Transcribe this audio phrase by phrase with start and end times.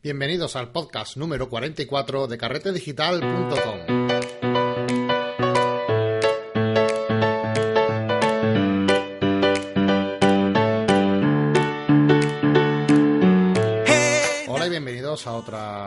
[0.00, 4.08] Bienvenidos al podcast número 44 de carretedigital.com.
[14.46, 15.77] Hola y bienvenidos a nuevo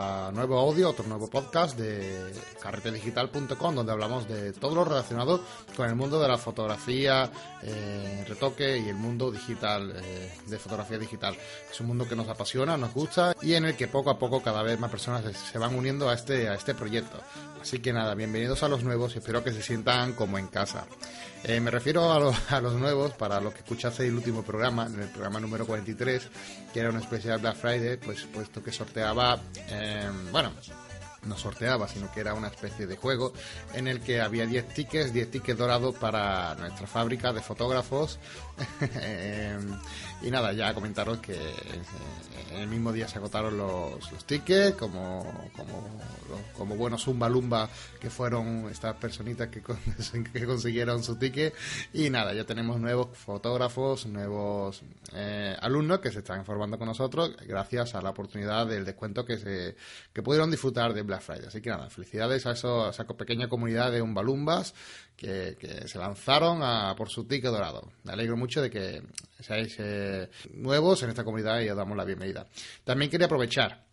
[0.71, 2.31] otro nuevo podcast de
[2.61, 5.43] carretedigital.com donde hablamos de todo lo relacionado
[5.75, 7.29] con el mundo de la fotografía,
[7.61, 11.35] eh, retoque y el mundo digital, eh, de fotografía digital.
[11.69, 14.41] Es un mundo que nos apasiona, nos gusta y en el que poco a poco
[14.41, 17.19] cada vez más personas se van uniendo a este, a este proyecto.
[17.61, 20.87] Así que nada, bienvenidos a los nuevos y espero que se sientan como en casa.
[21.43, 24.85] Eh, me refiero a, lo- a los nuevos, para los que escuchasteis el último programa,
[24.85, 26.29] en el programa número 43,
[26.73, 30.51] que era un especial Black Friday, pues puesto que sorteaba, eh, bueno,
[31.23, 33.33] no sorteaba, sino que era una especie de juego
[33.73, 38.19] en el que había 10 tickets, 10 tickets dorados para nuestra fábrica de fotógrafos.
[40.23, 41.81] Y nada, ya comentaros que eh,
[42.51, 45.23] en el mismo día se agotaron los, los tickets, como,
[45.55, 45.89] como,
[46.29, 47.67] los- como buenos zumba lumba
[47.99, 49.79] que fueron estas personitas que, con-
[50.33, 51.53] que consiguieron su ticket.
[51.93, 57.35] Y nada, ya tenemos nuevos fotógrafos, nuevos eh, alumnos que se están formando con nosotros
[57.47, 59.75] gracias a la oportunidad del descuento que se
[60.13, 61.45] que pudieron disfrutar de Black Friday.
[61.47, 64.73] Así que nada, felicidades a, eso, a esa pequeña comunidad de umbalumbas
[65.15, 67.91] que, que se lanzaron a por su ticket dorado.
[68.03, 69.01] Me alegro mucho de que
[69.39, 70.10] seáis eh,
[70.53, 72.47] nuevos en esta comunidad y os damos la bienvenida.
[72.83, 73.90] También quería aprovechar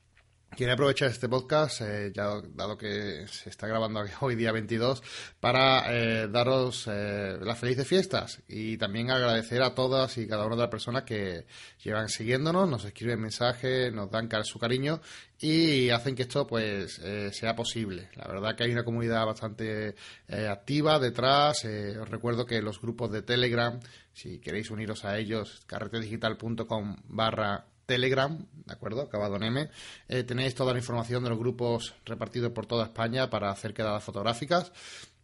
[0.56, 5.02] Quería aprovechar este podcast, eh, dado que se está grabando hoy día 22,
[5.38, 10.56] para eh, daros eh, las felices fiestas y también agradecer a todas y cada una
[10.56, 11.46] de las personas que
[11.84, 15.00] llevan siguiéndonos, nos escriben mensajes, nos dan su cariño
[15.40, 18.08] y hacen que esto pues eh, sea posible.
[18.16, 19.94] La verdad que hay una comunidad bastante
[20.26, 21.64] eh, activa detrás.
[21.64, 23.78] eh, os recuerdo que los grupos de Telegram,
[24.12, 28.36] si queréis uniros a ellos, carretedigital.com barra Telegram,
[28.66, 29.00] ¿de acuerdo?
[29.00, 29.70] Acabado en M.
[30.08, 34.04] Eh, tenéis toda la información de los grupos repartidos por toda España para hacer quedadas
[34.04, 34.70] fotográficas.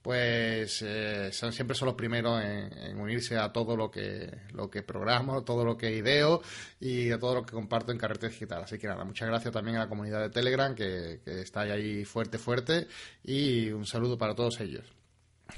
[0.01, 4.83] Pues eh, siempre son los primeros en, en unirse a todo lo que, lo que
[4.83, 6.41] programo, todo lo que ideo
[6.81, 8.63] y a todo lo que comparto en Carrete Digital.
[8.65, 12.07] Así que nada, muchas gracias también a la comunidad de Telegram que, que está ahí
[12.07, 12.89] fuerte, fuerte
[13.23, 15.04] y un saludo para todos ellos.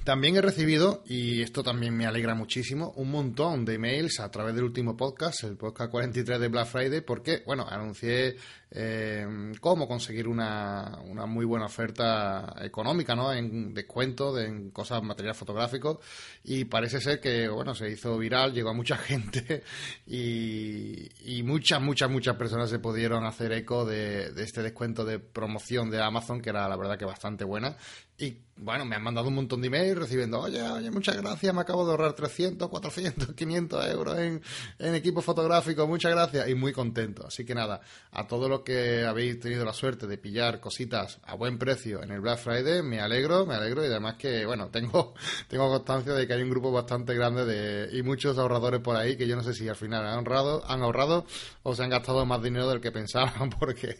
[0.04, 4.54] También he recibido, y esto también me alegra muchísimo, un montón de emails a través
[4.54, 8.36] del último podcast, el podcast 43 de Black Friday, porque, bueno, anuncié
[8.70, 13.32] eh, cómo conseguir una, una muy buena oferta económica, ¿no?
[13.32, 16.00] En descuento, de, en cosas, material fotográfico,
[16.44, 19.62] y parece ser que, bueno, se hizo viral, llegó a mucha gente,
[20.06, 25.90] y, muchas, muchas, muchas personas se pudieron hacer eco de, de este descuento de promoción
[25.90, 27.76] de Amazon, que era la verdad que bastante buena,
[28.18, 31.60] y bueno, me han mandado un montón de emails recibiendo, oye, oye, muchas gracias, me
[31.60, 34.42] acabo de ahorrar 300, 400, 500 euros en,
[34.78, 37.26] en equipo fotográfico, muchas gracias, y muy contento.
[37.26, 41.34] Así que nada, a todos los que habéis tenido la suerte de pillar cositas a
[41.34, 45.14] buen precio en el Black Friday, me alegro, me alegro, y además que, bueno, tengo,
[45.48, 49.16] tengo constancia de que hay un grupo bastante grande de, y muchos ahorradores por ahí
[49.16, 51.26] que yo no sé si al final han ahorrado, han ahorrado
[51.62, 53.96] o se han gastado más dinero del que pensaban, porque,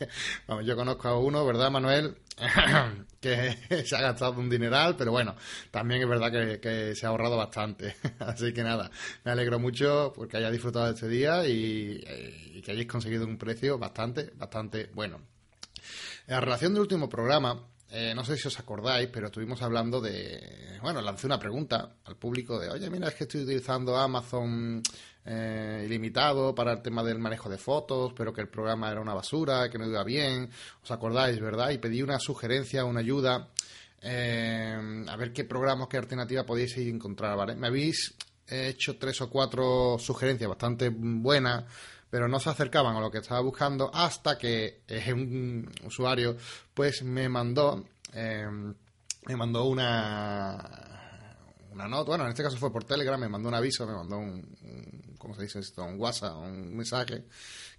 [0.47, 2.17] vamos, yo conozco a uno, ¿verdad, Manuel?
[3.21, 5.35] que se ha gastado un dineral, pero bueno,
[5.71, 6.31] también es verdad
[6.61, 7.97] que, se ha ahorrado bastante.
[8.19, 8.91] Así que nada,
[9.25, 13.25] me alegro mucho porque hayáis disfrutado de este día y, eh, y que hayáis conseguido
[13.25, 15.21] un precio bastante, bastante bueno.
[16.27, 20.79] En relación del último programa, eh, no sé si os acordáis, pero estuvimos hablando de.
[20.83, 24.83] Bueno, lancé una pregunta al público de: Oye, mira, es que estoy utilizando Amazon
[25.27, 29.15] eh, ilimitado para el tema del manejo de fotos, pero que el programa era una
[29.15, 30.49] basura, que no iba bien.
[30.83, 31.71] ¿Os acordáis, verdad?
[31.71, 33.49] Y pedí una sugerencia, una ayuda.
[34.03, 37.57] eh, a ver qué programas, qué alternativa podéis encontrar, ¿vale?
[37.57, 38.15] Me habéis
[38.49, 41.65] hecho tres o cuatro sugerencias bastante buenas
[42.09, 46.37] pero no se acercaban a lo que estaba buscando hasta que eh, un usuario
[46.73, 47.85] pues me mandó
[48.15, 50.96] me mandó una
[51.77, 54.17] una nota, bueno, en este caso fue por Telegram, me mandó un aviso, me mandó
[54.17, 55.85] un, ¿cómo se dice esto?
[55.85, 57.25] un WhatsApp, un mensaje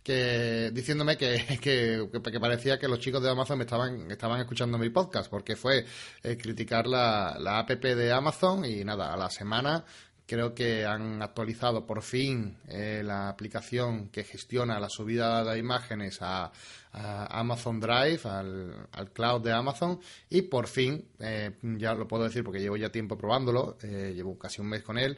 [0.03, 4.77] que diciéndome que, que, que parecía que los chicos de Amazon me estaban, estaban escuchando
[4.77, 5.83] mi podcast, porque fue
[6.21, 9.83] eh, criticar la, la app de Amazon y nada, a la semana
[10.27, 16.19] Creo que han actualizado por fin eh, la aplicación que gestiona la subida de imágenes
[16.21, 16.51] a,
[16.99, 19.99] Amazon Drive, al, al, cloud de Amazon,
[20.31, 24.35] y por fin, eh, ya lo puedo decir porque llevo ya tiempo probándolo, eh, llevo
[24.39, 25.15] casi un mes con él,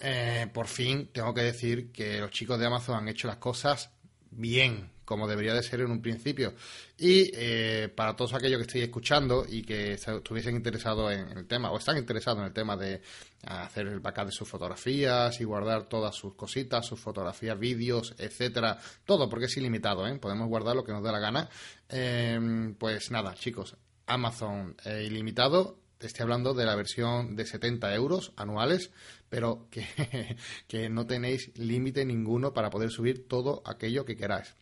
[0.00, 3.90] eh, por fin tengo que decir que los chicos de Amazon han hecho las cosas
[4.32, 6.54] bien, como debería de ser en un principio.
[6.96, 11.70] Y eh, para todos aquellos que estéis escuchando y que estuviesen interesados en el tema
[11.70, 13.02] o están interesados en el tema de
[13.46, 18.78] hacer el backup de sus fotografías y guardar todas sus cositas, sus fotografías, vídeos, etcétera,
[19.04, 20.18] todo porque es ilimitado, ¿eh?
[20.18, 21.50] podemos guardar lo que nos dé la gana.
[21.90, 23.76] Em, pues nada, chicos,
[24.06, 25.78] Amazon eh, ilimitado.
[26.00, 28.90] Estoy hablando de la versión de 70 euros anuales,
[29.28, 29.86] pero que,
[30.68, 34.56] que no tenéis límite ninguno para poder subir todo aquello que queráis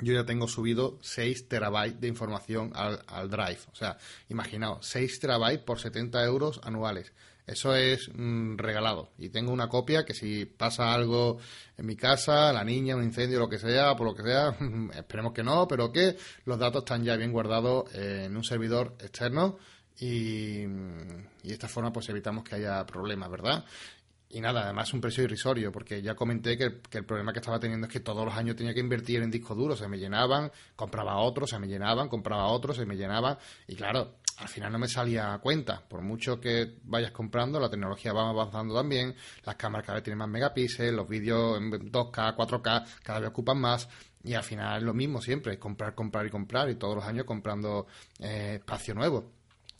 [0.00, 3.60] yo ya tengo subido 6 terabytes de información al, al Drive.
[3.72, 3.96] O sea,
[4.28, 7.12] imaginaos, 6 terabytes por 70 euros anuales.
[7.46, 9.10] Eso es mm, regalado.
[9.18, 11.38] Y tengo una copia que si pasa algo
[11.76, 14.56] en mi casa, la niña, un incendio, lo que sea, por lo que sea,
[14.94, 19.58] esperemos que no, pero que los datos están ya bien guardados en un servidor externo
[20.00, 23.64] y, y de esta forma pues evitamos que haya problemas, ¿verdad?
[24.34, 27.86] Y nada, además un precio irrisorio, porque ya comenté que, el problema que estaba teniendo
[27.86, 31.18] es que todos los años tenía que invertir en discos duros, se me llenaban, compraba
[31.18, 33.38] otros, se me llenaban, compraba otros, se me llenaban,
[33.68, 35.84] y claro, al final no me salía a cuenta.
[35.88, 39.14] Por mucho que vayas comprando, la tecnología va avanzando también,
[39.44, 43.60] las cámaras cada vez tienen más megapíxeles, los vídeos en 2K, 4K cada vez ocupan
[43.60, 43.88] más,
[44.24, 47.24] y al final es lo mismo siempre, comprar, comprar y comprar, y todos los años
[47.24, 47.86] comprando
[48.18, 49.30] eh, espacio nuevo.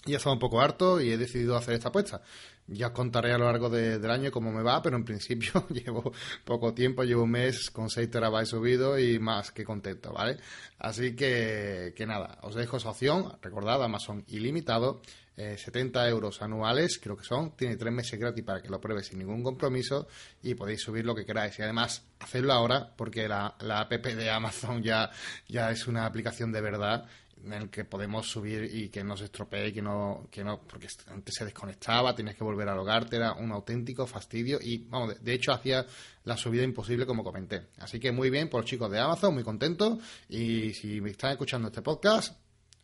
[0.06, 2.20] Y he estado un poco harto y he decidido hacer esta apuesta.
[2.66, 6.12] Ya os contaré a lo largo del año cómo me va, pero en principio llevo
[6.44, 10.38] poco tiempo, llevo un mes con 6 terabytes subido y más que contento, ¿vale?
[10.78, 13.36] Así que, que nada, os dejo esa opción.
[13.42, 15.02] Recordad, Amazon ilimitado,
[15.36, 17.56] 70 eh, euros anuales, creo que son.
[17.56, 20.06] Tiene tres meses gratis para que lo pruebes sin ningún compromiso
[20.42, 21.58] y podéis subir lo que queráis.
[21.58, 25.10] Y además, hacedlo ahora porque la, la app de Amazon ya,
[25.48, 27.06] ya es una aplicación de verdad
[27.44, 30.88] en el que podemos subir y que no se estropee, que no, que no, porque
[31.08, 35.34] antes se desconectaba, tenías que volver a logarte, era un auténtico fastidio y, vamos, de,
[35.34, 35.86] hecho hacía
[36.24, 37.68] la subida imposible como comenté.
[37.78, 39.98] Así que muy bien por los chicos de Amazon, muy contentos
[40.28, 42.36] y si me están escuchando este podcast,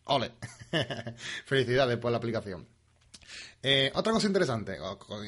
[0.05, 0.31] ole,
[1.45, 2.80] felicidades por la aplicación.
[3.63, 4.77] Eh, otra cosa interesante,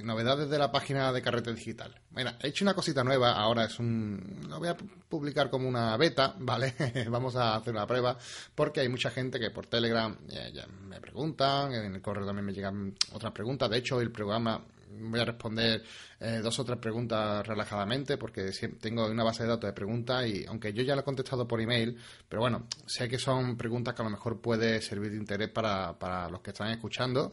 [0.04, 1.94] novedades de la página de Carrete Digital.
[2.12, 4.42] Mira, he hecho una cosita nueva, ahora es un...
[4.50, 6.74] Lo voy a publicar como una beta, ¿vale?
[7.10, 8.18] Vamos a hacer una prueba,
[8.56, 10.52] porque hay mucha gente que por Telegram eh,
[10.88, 13.70] me preguntan, en el correo también me llegan otras preguntas.
[13.70, 14.64] De hecho, el programa
[15.00, 15.84] voy a responder
[16.20, 20.46] eh, dos o tres preguntas relajadamente porque tengo una base de datos de preguntas y
[20.46, 21.98] aunque yo ya lo he contestado por email,
[22.28, 25.98] pero bueno, sé que son preguntas que a lo mejor puede servir de interés para,
[25.98, 27.32] para los que están escuchando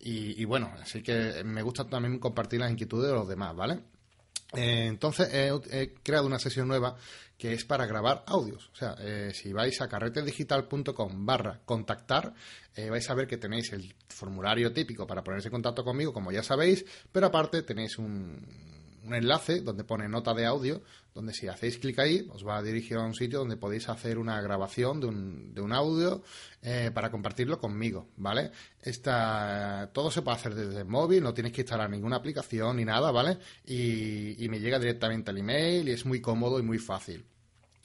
[0.00, 3.80] y, bueno, así que me gusta también compartir las inquietudes de los demás, ¿vale?
[4.54, 6.96] Eh, entonces he, creado una sesión nueva
[7.36, 8.70] que es para grabar audios.
[8.72, 12.32] O sea, eh, si vais a carretedigital.com barra contactar,
[12.74, 16.32] eh, vais a ver que tenéis el formulario típico para ponerse en contacto conmigo, como
[16.32, 18.46] ya sabéis, pero aparte tenéis un,
[19.04, 20.82] un enlace donde pone nota de audio,
[21.14, 24.18] donde si hacéis clic ahí os va a dirigir a un sitio donde podéis hacer
[24.18, 26.22] una grabación de un, de un audio
[26.62, 28.50] eh, para compartirlo conmigo, ¿vale?
[28.80, 32.84] Esta, todo se puede hacer desde el móvil, no tienes que instalar ninguna aplicación ni
[32.84, 33.38] nada, ¿vale?
[33.64, 37.24] Y, y me llega directamente al email y es muy cómodo y muy fácil.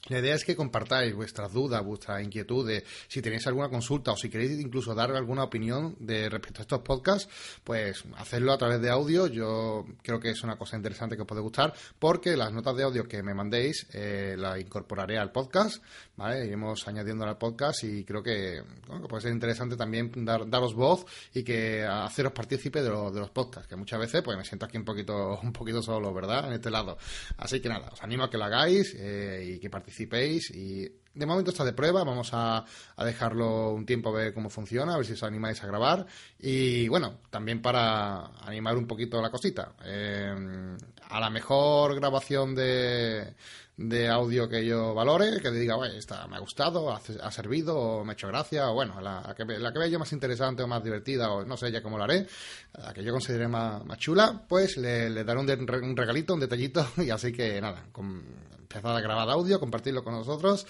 [0.08, 4.28] La idea es que compartáis vuestras dudas, vuestras inquietudes, si tenéis alguna consulta o si
[4.28, 7.26] queréis incluso dar alguna opinión de respecto a estos podcasts,
[7.64, 9.28] pues hacerlo a través de audio.
[9.28, 12.82] Yo creo que es una cosa interesante que os puede gustar porque las notas de
[12.82, 15.82] audio que me mandéis eh, las incorporaré al podcast,
[16.16, 16.44] ¿vale?
[16.44, 18.62] Iremos añadiendo al podcast y creo que,
[19.08, 23.68] puede ser interesante también dar, daros voz y que haceros partícipe de, de los podcasts,
[23.68, 26.48] que muchas veces pues me siento aquí un poquito, un poquito solo, ¿verdad?
[26.48, 26.98] En este lado.
[27.38, 30.88] Así que nada, os animo a que lo hagáis eh, y que participéis participéis y
[31.14, 32.64] de momento está de prueba, vamos a,
[32.98, 36.04] dejarlo un tiempo a ver cómo funciona, a ver si os animáis a grabar
[36.40, 39.74] y bueno, también para animar un poquito la cosita.
[39.84, 40.76] Eh,
[41.08, 43.34] a la mejor grabación de,
[43.76, 48.04] de audio que yo valore, que diga, bueno, esta me ha gustado, ha, servido, o
[48.04, 50.68] me ha hecho gracia, o bueno, la, que, la que vea yo más interesante o
[50.68, 52.26] más divertida, o no sé ya cómo lo haré,
[52.74, 56.86] la que yo considere más, más chula, pues le, daré un, un, regalito, un detallito,
[56.98, 58.22] y así que nada, con,
[58.60, 60.66] empezar a grabar audio, compartirlo con nosotros,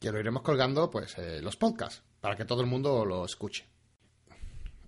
[0.00, 3.66] que lo iremos colgando, pues, eh, los podcasts, para que todo el mundo lo escuche.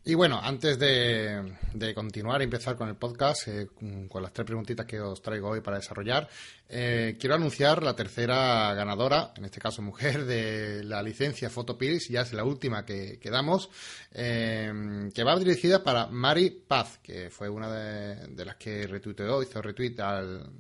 [0.03, 1.55] Y bueno, antes de,
[1.95, 3.69] continuar y empezar con el podcast, eh,
[4.09, 6.27] con las tres preguntitas que os traigo hoy para desarrollar,
[6.71, 12.23] eh, quiero anunciar la tercera ganadora, en este caso mujer, de la licencia Photopills, ya
[12.23, 13.69] es la última que, que damos,
[14.11, 19.61] que va dirigida para Mari Paz, que fue una de, de las que retuiteó, hizo
[19.61, 20.51] retweet al,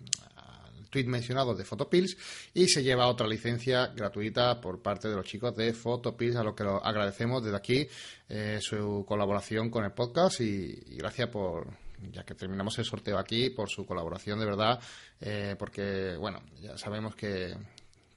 [0.91, 2.17] tweet mencionado de Photopills
[2.53, 6.55] y se lleva otra licencia gratuita por parte de los chicos de Photopills, a lo
[6.55, 7.89] que lo agradecemos desde aquí
[8.29, 11.69] eh, su colaboración con el podcast y, gracias por,
[12.13, 14.81] ya que terminamos el sorteo aquí, por su colaboración de verdad,
[15.21, 17.55] eh, porque, bueno, ya sabemos que,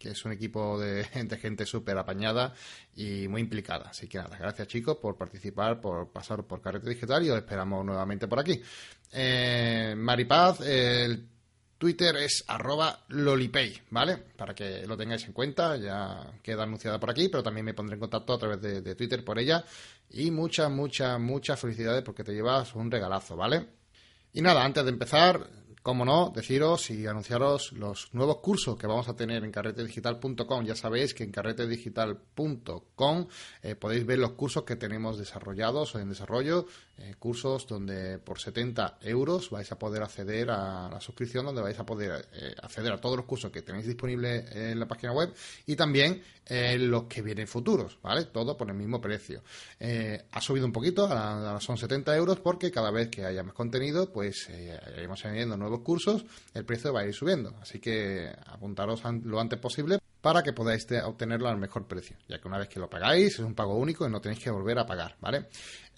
[0.04, 2.54] que es un equipo de gente, gente súper apañada
[2.96, 3.90] y muy implicada.
[3.90, 7.86] Así que nada, gracias chicos por participar, por pasar por Carrete Digital y os esperamos
[7.86, 8.62] nuevamente por aquí.
[9.14, 11.33] Eh, Maripaz, el
[11.84, 14.16] Twitter es arroba lolipay, ¿vale?
[14.16, 17.96] Para que lo tengáis en cuenta, ya queda anunciada por aquí, pero también me pondré
[17.96, 19.66] en contacto a través de, Twitter por ella.
[20.10, 23.68] Y muchas, muchas, muchas felicidades porque te llevas un regalazo, ¿vale?
[24.32, 25.46] Y nada, antes de empezar,
[25.82, 30.64] como no, deciros y anunciaros los nuevos cursos que vamos a tener en carretedigital.com.
[30.64, 33.28] Ya sabéis que en carretedigital.com
[33.62, 36.66] eh, podéis ver los cursos que tenemos desarrollados o en desarrollo,
[36.98, 41.78] eh, cursos donde por 70 euros vais a poder acceder a la suscripción, donde vais
[41.80, 45.34] a poder eh, acceder a todos los cursos que tenéis disponibles en la página web
[45.66, 46.22] y también
[46.78, 48.26] los que vienen futuros, ¿vale?
[48.26, 49.44] Todo por el mismo precio.
[49.80, 51.08] ha subido un poquito,
[51.62, 56.26] son 70 euros porque cada vez que haya más contenido, pues iremos añadiendo nuevos cursos,
[56.54, 57.56] el precio va a ir subiendo.
[57.62, 62.48] Así que apuntaros lo antes posible para que podáis obtenerlo al mejor precio, ya que
[62.48, 64.86] una vez que lo pagáis es un pago único y no tenéis que volver a
[64.86, 65.50] pagar, ¿vale?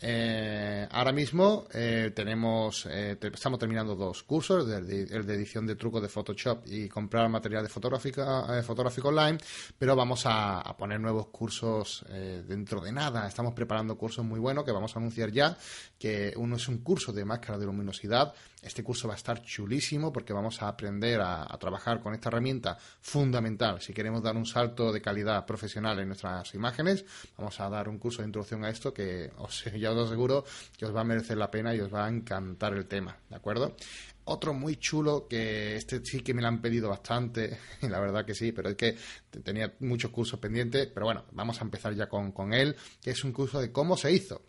[0.01, 6.01] Eh, ahora mismo eh, tenemos, eh, estamos terminando dos cursos, el de, edición de trucos
[6.01, 9.38] de Photoshop y comprar material de fotográfica, fotográfico online,
[9.77, 13.27] pero vamos a, poner nuevos cursos dentro de nada.
[13.27, 15.55] Estamos preparando cursos muy buenos que vamos a anunciar ya,
[16.00, 18.34] que uno es un curso de máscara de luminosidad.
[18.66, 22.76] Este curso va a estar chulísimo porque vamos a aprender a trabajar con esta herramienta
[23.00, 27.06] fundamental si queremos dar un salto de calidad profesional en nuestras imágenes.
[27.38, 30.44] Vamos a dar un curso de introducción a esto que os, ya os aseguro
[30.76, 33.36] que os va a merecer la pena y os va a encantar el tema, ¿de
[33.36, 33.76] acuerdo?
[34.24, 38.26] Otro muy chulo que este sí que me lo han pedido bastante, y la verdad
[38.26, 38.98] que sí, pero es que
[39.44, 43.24] tenía muchos cursos pendientes, pero bueno, vamos a empezar ya con, con él, que es
[43.24, 44.42] un curso de cómo se hizo.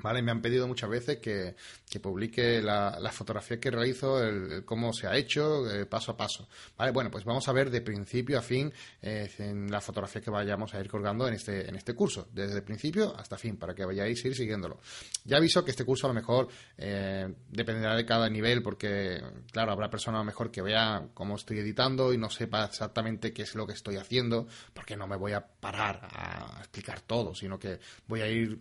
[0.00, 0.22] ¿Vale?
[0.22, 1.56] Me han pedido muchas veces que,
[2.00, 6.48] publique la, la, fotografía que realizo, el, cómo se ha hecho, eh, paso a paso.
[6.76, 6.92] ¿Vale?
[6.92, 10.72] Bueno, pues vamos a ver de principio a fin eh, en la fotografía que vayamos
[10.74, 13.84] a ir colgando en este, en este curso, desde el principio hasta fin, para que
[13.84, 14.78] vayáis a ir siguiéndolo.
[15.24, 19.72] Ya aviso que este curso a lo mejor eh, dependerá de cada nivel, porque, claro,
[19.72, 23.42] habrá personas a lo mejor que vean cómo estoy editando y no sepa exactamente qué
[23.42, 27.58] es lo que estoy haciendo, porque no me voy a parar a explicar todo, sino
[27.58, 28.60] que voy a ir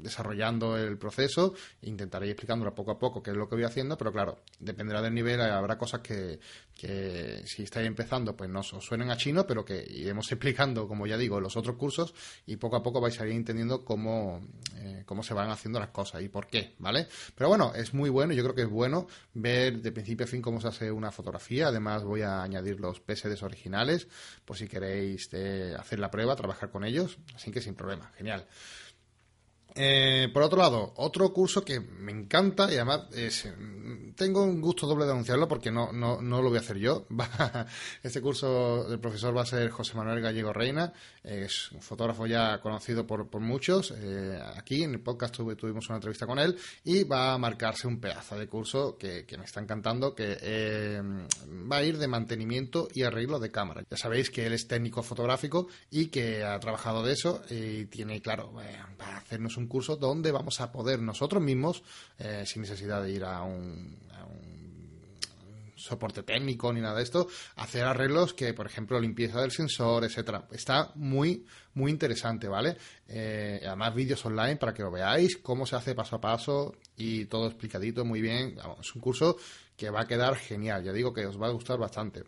[0.00, 3.98] desarrollando desarrollando el proceso, intentaré explicándolo poco a poco qué es lo que voy haciendo,
[3.98, 6.38] pero claro, dependerá del nivel, habrá cosas que,
[6.76, 11.06] que si estáis empezando, pues no os suenen a chino, pero que iremos explicando, como
[11.06, 12.14] ya digo, los otros cursos
[12.46, 15.90] y poco a poco vais a ir entendiendo cómo, eh, cómo se van haciendo las
[15.90, 17.08] cosas y por qué, ¿vale?
[17.34, 20.40] Pero bueno, es muy bueno, yo creo que es bueno ver de principio a fin
[20.40, 24.06] cómo se hace una fotografía, además voy a añadir los PSDs originales,
[24.44, 28.46] por si queréis eh, hacer la prueba, trabajar con ellos, así que sin problema, genial.
[29.74, 33.08] Eh, por otro lado, otro curso que me encanta y además
[34.16, 37.06] tengo un gusto doble de anunciarlo porque no, no, no lo voy a hacer yo.
[38.02, 42.60] este curso del profesor va a ser José Manuel Gallego Reina, es un fotógrafo ya
[42.60, 43.92] conocido por, por muchos.
[43.96, 48.00] Eh, aquí en el podcast tuvimos una entrevista con él y va a marcarse un
[48.00, 51.02] pedazo de curso que, me está encantando, que eh,
[51.70, 53.82] va a ir de mantenimiento y arreglo de cámara.
[53.90, 58.20] Ya sabéis que él es técnico fotográfico y que ha trabajado de eso y tiene,
[58.20, 58.52] claro,
[58.96, 61.82] para hacernos un un curso donde vamos a poder nosotros mismos,
[62.18, 63.96] eh, sin necesidad de ir a un,
[65.82, 67.26] soporte técnico ni nada de esto,
[67.56, 70.46] hacer arreglos que, por ejemplo, limpieza del sensor, etcétera.
[70.52, 72.76] Está muy, muy interesante, ¿vale?
[73.08, 77.24] Eh, además, vídeos online para que lo veáis, cómo se hace paso a paso y
[77.26, 78.56] todo explicadito muy bien.
[78.80, 79.36] es un curso
[79.76, 80.84] que va a quedar genial.
[80.84, 82.22] Ya digo que os va a gustar bastante.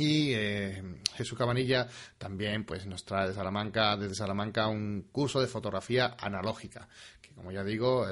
[0.00, 0.82] Y eh,
[1.14, 6.88] Jesús Cabanilla también pues, nos trae de Salamanca, desde Salamanca un curso de fotografía analógica,
[7.40, 8.04] como ya digo,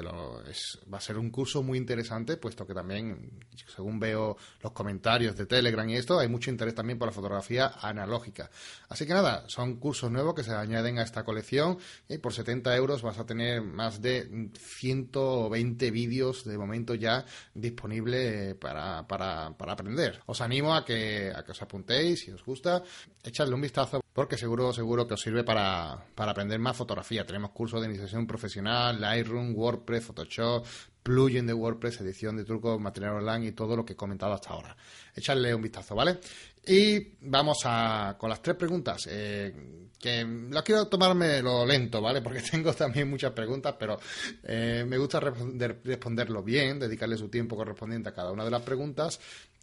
[0.91, 3.29] va a ser un curso muy interesante, puesto que también,
[3.67, 7.73] según veo los comentarios de Telegram y esto, hay mucho interés también por la fotografía
[7.79, 8.49] analógica.
[8.87, 12.75] Así que nada, son cursos nuevos que se añaden a esta colección y por 70
[12.75, 19.73] euros vas a tener más de 120 vídeos de momento ya disponibles para, para, para
[19.73, 20.23] aprender.
[20.25, 22.81] Os animo a que, a que os apuntéis, si os gusta,
[23.23, 27.25] echadle un vistazo porque seguro, seguro que os sirve para, aprender más fotografía.
[27.25, 30.65] Tenemos cursos de iniciación profesional, Lightroom, WordPress, Photoshop,
[31.01, 34.49] plugin de WordPress, edición de trucos, material online y todo lo que he comentado hasta
[34.49, 34.75] ahora.
[35.15, 36.19] Echadle un vistazo, ¿vale?
[36.67, 42.21] Y vamos a, con las tres preguntas, eh, que las quiero tomarme lo lento, ¿vale?
[42.21, 44.01] Porque tengo también muchas preguntas, pero
[44.43, 49.17] eh, me gusta responderlo bien, dedicarle su tiempo correspondiente a cada una de las preguntas.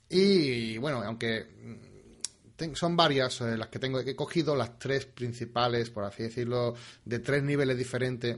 [0.08, 1.46] Y bueno, aunque
[2.74, 4.00] son varias eh, las que tengo.
[4.00, 8.36] He cogido las tres principales, por así decirlo, de tres niveles diferentes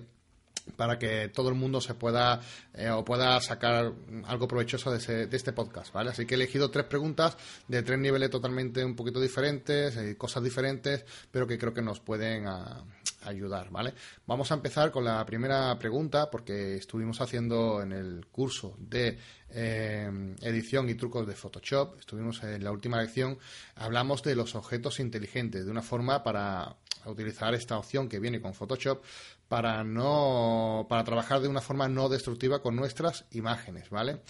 [0.77, 2.41] para que todo el mundo se pueda
[2.75, 3.93] eh, o pueda sacar
[4.27, 6.11] algo provechoso de, este podcast, ¿vale?
[6.11, 10.43] Así que he elegido tres preguntas de tres niveles totalmente un poquito diferentes, eh, cosas
[10.43, 12.85] diferentes, pero que creo que nos pueden ah,
[13.29, 13.95] ayudar, ¿vale?
[14.27, 19.19] Vamos a empezar con la primera pregunta porque estuvimos haciendo en el curso de
[19.51, 23.39] eh, edición y trucos de Photoshop, estuvimos en la última lección,
[23.77, 28.55] hablamos de los objetos inteligentes, de una forma para utilizar esta opción que viene con
[28.55, 29.03] Photoshop
[29.49, 34.21] para no para trabajar de una forma no destructiva con nuestras imágenes, ¿vale?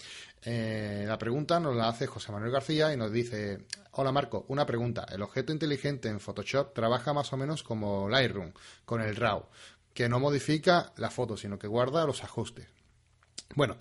[0.43, 4.65] Eh, la pregunta nos la hace José Manuel García y nos dice Hola Marco, una
[4.65, 5.05] pregunta.
[5.11, 8.53] El objeto inteligente en Photoshop trabaja más o menos como Lightroom,
[8.85, 9.45] con el RAW,
[9.93, 12.67] que no modifica la foto, sino que guarda los ajustes.
[13.55, 13.75] Bueno,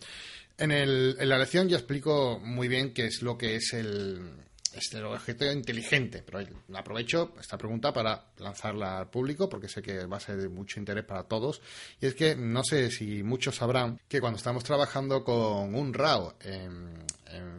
[0.57, 5.03] en, en la lección ya explico muy bien qué es lo que es el, este
[5.03, 6.41] objeto inteligente, pero
[6.75, 10.79] aprovecho esta pregunta para lanzarla al público porque sé que va a ser de mucho
[10.79, 11.61] interés para todos.
[12.01, 16.35] Y es que no sé si muchos sabrán que cuando estamos trabajando con un RAW
[16.41, 17.07] en,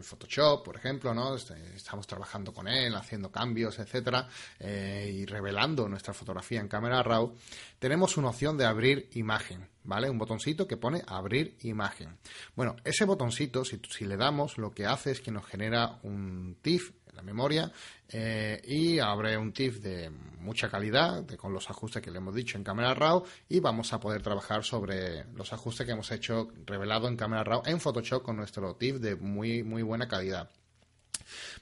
[0.02, 1.36] Photoshop, por ejemplo, ¿no?
[1.36, 7.02] Este, estamos trabajando con él, haciendo cambios, etcétera, eh, y revelando nuestra fotografía en cámara
[7.02, 7.36] RAW,
[7.78, 9.68] tenemos una opción de abrir imagen.
[9.84, 10.10] ¿vale?
[10.10, 12.18] Un botoncito que pone abrir imagen.
[12.54, 16.56] Bueno, ese botoncito, si, si, le damos, lo que hace es que nos genera un
[16.62, 17.70] TIFF memoria
[18.08, 22.56] eh, y abre un TIFF de mucha calidad con los ajustes que le hemos dicho
[22.56, 27.08] en cámara RAW y vamos a poder trabajar sobre los ajustes que hemos hecho revelado
[27.08, 30.50] en cámara RAW en Photoshop con nuestro TIFF de muy muy buena calidad.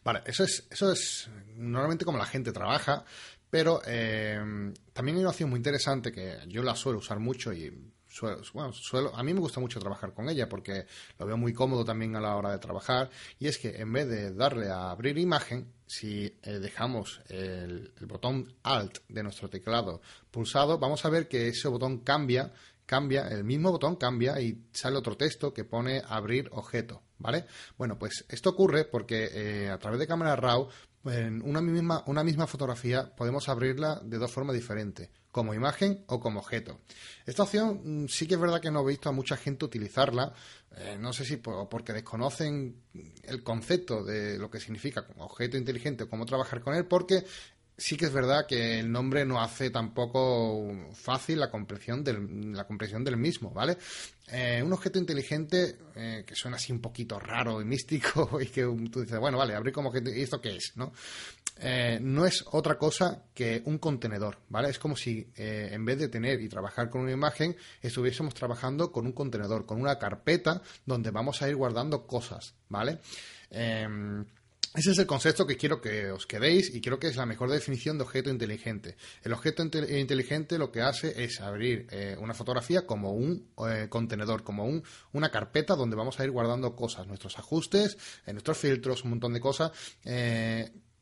[0.05, 3.05] Vale, eso es, eso es normalmente como la gente trabaja,
[3.51, 7.93] pero eh, también hay una opción muy interesante que yo la suelo usar mucho y
[8.21, 10.87] bueno, suelo, a mí me gusta mucho trabajar con ella porque
[11.19, 14.09] lo veo muy cómodo también a la hora de trabajar y es que en vez
[14.09, 20.79] de darle a abrir imagen, si eh, dejamos el, botón Alt de nuestro teclado pulsado,
[20.79, 22.53] vamos a ver que ese botón cambia,
[22.87, 27.47] cambia, el mismo botón cambia y sale otro texto que pone abrir objeto, ¿vale?
[27.77, 30.69] Bueno, pues esto ocurre porque eh, a través de cámara RAW
[31.05, 36.19] en una misma, una misma fotografía podemos abrirla de dos formas diferentes como imagen o
[36.19, 36.81] como objeto.
[37.25, 40.35] Esta opción mm, sí que es verdad que no he visto a mucha gente utilizarla,
[40.77, 42.83] eh, no sé si porque desconocen
[43.23, 47.25] el concepto de lo que significa como objeto inteligente o cómo trabajar con él, porque
[47.79, 52.67] sí que es verdad que el nombre no hace tampoco fácil la comprensión del, la
[52.67, 53.79] comprensión del mismo, ¿vale?
[54.31, 58.63] Eh, un objeto inteligente eh, que suena así un poquito raro y místico y que
[58.91, 60.73] tú dices, bueno, vale, abrir como objeto, ¿y esto qué es?
[60.75, 60.93] ¿no?
[61.61, 64.71] Eh, no es otra cosa que un contenedor, ¿vale?
[64.71, 69.07] Es como si en vez de tener y trabajar con una imagen, estuviésemos trabajando con
[69.07, 72.99] un contenedor, con una carpeta donde vamos a ir guardando cosas, ¿vale?
[74.75, 77.51] Ese es el concepto que quiero que os quedéis y creo que es la mejor
[77.51, 78.97] definición de objeto inteligente.
[79.23, 84.45] El objeto inteligente lo que hace es abrir eh, una fotografía como un eh, contenedor,
[84.45, 89.05] como un, una carpeta donde vamos a ir guardando cosas, nuestros ajustes, eh, nuestros filtros,
[89.05, 89.73] un montón de cosas.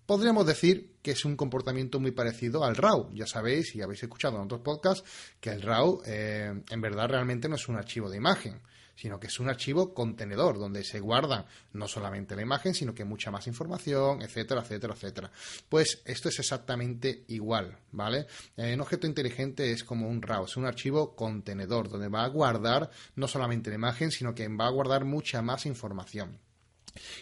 [0.07, 3.13] podríamos decir que es un comportamiento muy parecido al RAW.
[3.15, 5.05] Ya sabéis, y habéis escuchado en otros podcasts,
[5.41, 8.61] que el RAW en verdad realmente no es un archivo de imagen
[8.97, 13.05] sino que es un archivo contenedor donde se guarda no solamente la imagen, sino que
[13.05, 15.31] mucha más información, etcétera, etcétera, etcétera.
[15.69, 18.27] Pues esto es exactamente igual, ¿vale?
[18.57, 22.29] Eh, un objeto inteligente es como un RAW, es un archivo contenedor donde va a
[22.29, 26.41] guardar no solamente la imagen, sino que va a guardar mucha más información.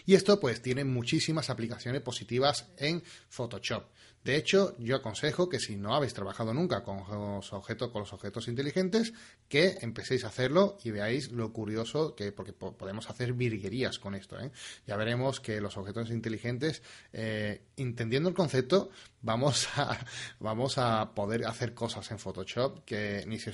[0.05, 3.85] Y esto pues tiene muchísimas aplicaciones positivas en Photoshop.
[4.25, 8.11] De hecho, yo aconsejo que si no habéis trabajado nunca con los objetos, con los
[8.11, 9.13] objetos inteligentes,
[9.47, 14.39] que empecéis a hacerlo y veáis lo curioso que, porque podemos hacer virguerías con esto.
[14.39, 14.49] ¿eh?
[14.87, 16.81] Ya veremos que los objetos inteligentes,
[17.13, 18.89] eh, entendiendo el concepto,
[19.25, 19.97] vamos a,
[20.39, 23.51] vamos a poder hacer cosas en Photoshop que ni se,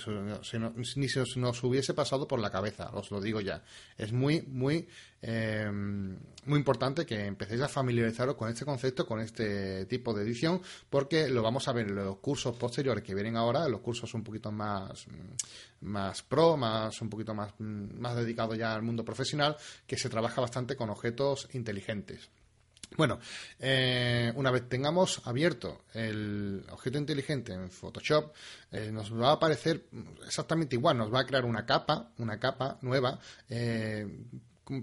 [0.96, 3.64] ni se nos hubiese pasado por la cabeza, os lo digo ya.
[3.98, 4.88] Es muy, muy,
[5.22, 10.62] eh, muy importante que empecéis a familiarizaros con este concepto, con este tipo de edición
[10.90, 14.24] porque lo vamos a ver en los cursos posteriores que vienen ahora, los cursos un
[14.24, 15.06] poquito más,
[15.80, 19.56] más pro, más un poquito más, más dedicados ya al mundo profesional,
[19.88, 22.30] que se trabaja bastante con objetos inteligentes.
[22.98, 23.20] Bueno,
[23.60, 28.34] eh, una vez tengamos abierto el objeto inteligente en Photoshop,
[28.72, 29.86] eh, nos va a aparecer
[30.26, 33.18] exactamente igual, nos va a crear una capa, una capa nueva,
[33.50, 34.06] eh,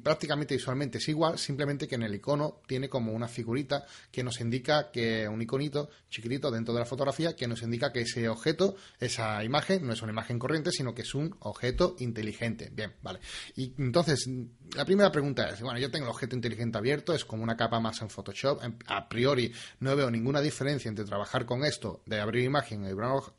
[0.03, 4.40] prácticamente visualmente es igual, simplemente que en el icono tiene como una figurita que nos
[4.40, 8.77] indica que un iconito chiquitito dentro de la fotografía que nos indica que ese objeto,
[9.01, 12.70] esa imagen, no es una imagen corriente, sino que es un objeto inteligente.
[12.72, 13.20] Bien, vale.
[13.57, 14.29] Y entonces,
[14.77, 17.81] la primera pregunta es, bueno, yo tengo el objeto inteligente abierto, es como una capa
[17.81, 22.44] más en Photoshop, a priori no veo ninguna diferencia entre trabajar con esto de abrir
[22.44, 22.88] imagen y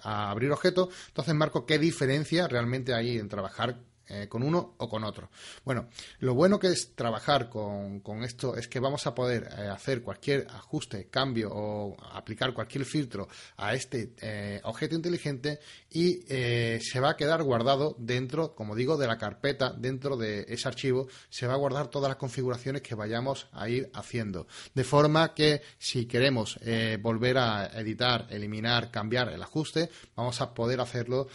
[0.03, 3.79] abrir objeto, entonces marco qué diferencia realmente hay en trabajar
[4.11, 5.29] eh, con uno o con otro.
[5.63, 10.01] Bueno, lo bueno que es trabajar con, esto es que vamos a poder eh, hacer
[10.01, 15.59] cualquier ajuste, cambio o aplicar cualquier filtro a este eh, objeto inteligente
[15.91, 20.67] y se va a quedar guardado dentro, como digo, de la carpeta, dentro de ese
[20.67, 24.47] archivo, se va a guardar todas las configuraciones que vayamos a ir haciendo.
[24.73, 26.59] De forma que si queremos
[27.01, 31.27] volver a editar, eliminar, cambiar el ajuste, vamos a poder hacerlo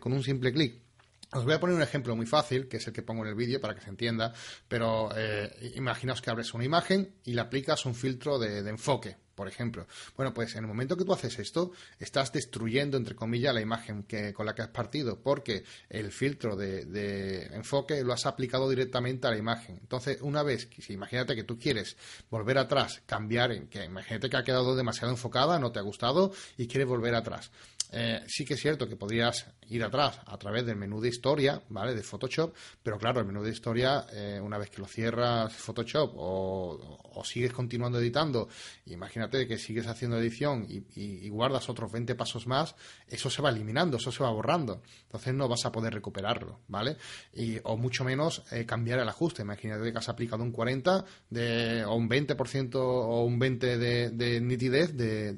[0.00, 0.89] con un simple clic.
[1.32, 3.36] Os voy a poner un ejemplo muy fácil, que es el que pongo en el
[3.36, 4.34] vídeo para que se entienda,
[4.66, 9.46] pero eh, imaginaos que abres una imagen y le aplicas un filtro de, enfoque, por
[9.46, 9.86] ejemplo.
[10.16, 14.02] Bueno, pues en el momento que tú haces esto, estás destruyendo, entre comillas, la imagen
[14.02, 19.28] que, con la que has partido, porque el filtro de, enfoque lo has aplicado directamente
[19.28, 19.78] a la imagen.
[19.80, 21.96] Entonces, una vez, imagínate que tú quieres
[22.28, 26.66] volver atrás, cambiar, que imagínate que ha quedado demasiado enfocada, no te ha gustado y
[26.66, 27.52] quieres volver atrás.
[27.92, 31.60] Eh, sí que es cierto que podrías ir atrás a través del menú de historia,
[31.68, 31.94] ¿vale?
[31.94, 36.12] De Photoshop, pero claro, el menú de historia, eh, una vez que lo cierras Photoshop
[36.16, 38.48] o, sigues continuando editando,
[38.86, 42.74] imagínate que sigues haciendo edición y, guardas otros 20 pasos más,
[43.06, 44.82] eso se va eliminando, eso se va borrando.
[45.02, 46.96] Entonces no vas a poder recuperarlo, ¿vale?
[47.34, 49.42] Y, o mucho menos eh, cambiar el ajuste.
[49.42, 54.40] Imagínate que has aplicado un 40 de, o un 20% o un 20% de, de
[54.40, 55.36] nitidez de...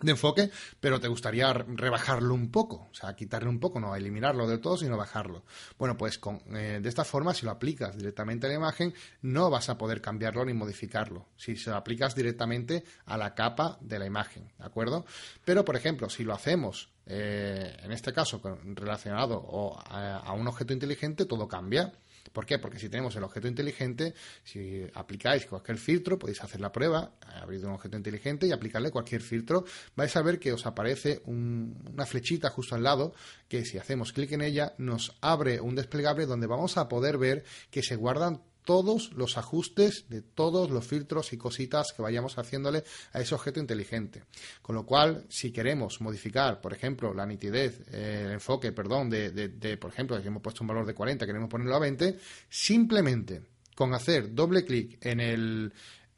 [0.00, 4.46] De enfoque, pero te gustaría rebajarlo un poco, o sea, quitarle un poco, no eliminarlo
[4.46, 5.44] del todo, sino bajarlo.
[5.78, 9.50] Bueno, pues con, eh, de esta forma, si lo aplicas directamente a la imagen, no
[9.50, 13.98] vas a poder cambiarlo ni modificarlo, si se lo aplicas directamente a la capa de
[13.98, 15.04] la imagen, ¿de acuerdo?
[15.44, 21.26] Pero, por ejemplo, si lo hacemos, eh, en este caso, relacionado a un objeto inteligente,
[21.26, 21.92] todo cambia.
[22.32, 22.58] ¿Por qué?
[22.58, 24.14] Porque si tenemos el objeto inteligente,
[24.44, 27.12] si aplicáis cualquier filtro, podéis hacer la prueba,
[27.42, 29.64] abrir un objeto inteligente y aplicarle cualquier filtro,
[29.96, 33.14] vais a ver que os aparece una flechita justo al lado
[33.48, 37.44] que si hacemos clic en ella nos abre un desplegable donde vamos a poder ver
[37.70, 42.84] que se guardan todos los ajustes de todos los filtros y cositas que vayamos haciéndole
[43.12, 44.22] a ese objeto inteligente.
[44.62, 49.32] Con lo cual, si queremos modificar, por ejemplo, la nitidez, eh, el enfoque, perdón, de,
[49.32, 52.16] de, por ejemplo, si hemos puesto un valor de 40, queremos ponerlo a 20,
[52.48, 53.42] simplemente
[53.74, 55.72] con hacer doble clic en el,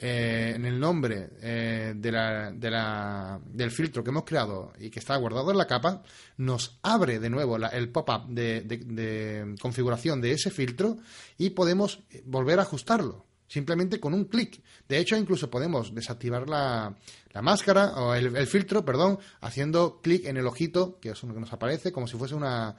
[0.04, 4.90] eh, en el nombre eh, de la, de la, del filtro que hemos creado y
[4.90, 6.02] que está guardado en la capa,
[6.38, 10.96] nos abre de nuevo el pop-up de, configuración de ese filtro
[11.38, 13.26] y podemos volver a ajustarlo.
[13.46, 14.60] Simplemente con un clic.
[14.88, 16.96] De hecho, incluso podemos desactivar la,
[17.32, 21.40] la máscara o el, filtro, perdón, haciendo clic en el ojito, que es lo que
[21.40, 22.76] nos aparece, como si fuese una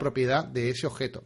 [0.00, 1.22] propiedad de ese objeto.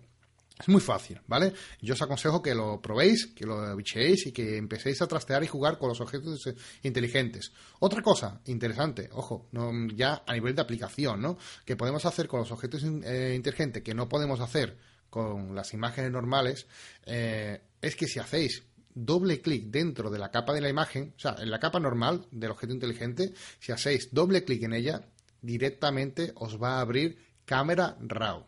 [0.58, 1.52] Es muy fácil, ¿vale?
[1.80, 5.46] Yo os aconsejo que lo probéis, que lo bicheéis y que empecéis a trastear y
[5.46, 6.48] jugar con los objetos
[6.82, 7.52] inteligentes.
[7.78, 9.48] Otra cosa interesante, ojo,
[9.94, 11.38] ya a nivel de aplicación, ¿no?
[11.64, 14.76] Que podemos hacer con los objetos eh, inteligentes que no podemos hacer
[15.10, 16.66] con las imágenes normales,
[17.06, 21.20] eh, es que si hacéis doble clic dentro de la capa de la imagen, o
[21.20, 25.08] sea, en la capa normal del objeto inteligente, si hacéis doble clic en ella,
[25.40, 28.47] directamente os va a abrir cámara RAW.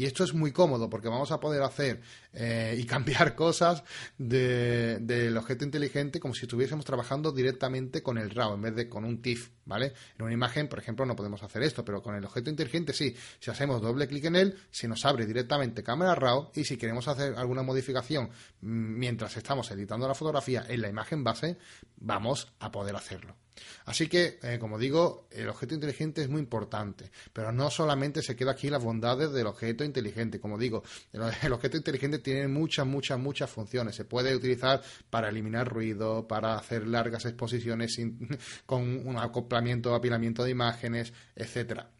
[0.00, 2.00] Y esto es muy cómodo porque vamos a poder hacer
[2.32, 3.84] eh, y cambiar cosas
[4.16, 9.04] del objeto inteligente como si estuviésemos trabajando directamente con el RAW en vez de con
[9.04, 9.92] un TIFF, ¿vale?
[10.18, 13.14] En una imagen, por ejemplo, no podemos hacer esto, pero con el objeto inteligente sí.
[13.40, 17.06] Si hacemos doble clic en él, se nos abre directamente cámara RAW y si queremos
[17.06, 18.30] hacer alguna modificación
[18.62, 21.58] mm, mientras estamos editando la fotografía en la imagen base,
[21.98, 23.36] vamos a poder hacerlo.
[23.84, 28.36] Así que, eh, como digo, el objeto inteligente es muy importante, pero no solamente se
[28.36, 30.40] queda aquí las bondades del objeto inteligente.
[30.40, 30.82] Como digo,
[31.42, 33.94] el, objeto inteligente tiene muchas, muchas, muchas funciones.
[33.94, 37.98] Se puede utilizar para eliminar ruido, para hacer largas exposiciones
[38.66, 41.90] con un acoplamiento, apilamiento de imágenes, etcétera.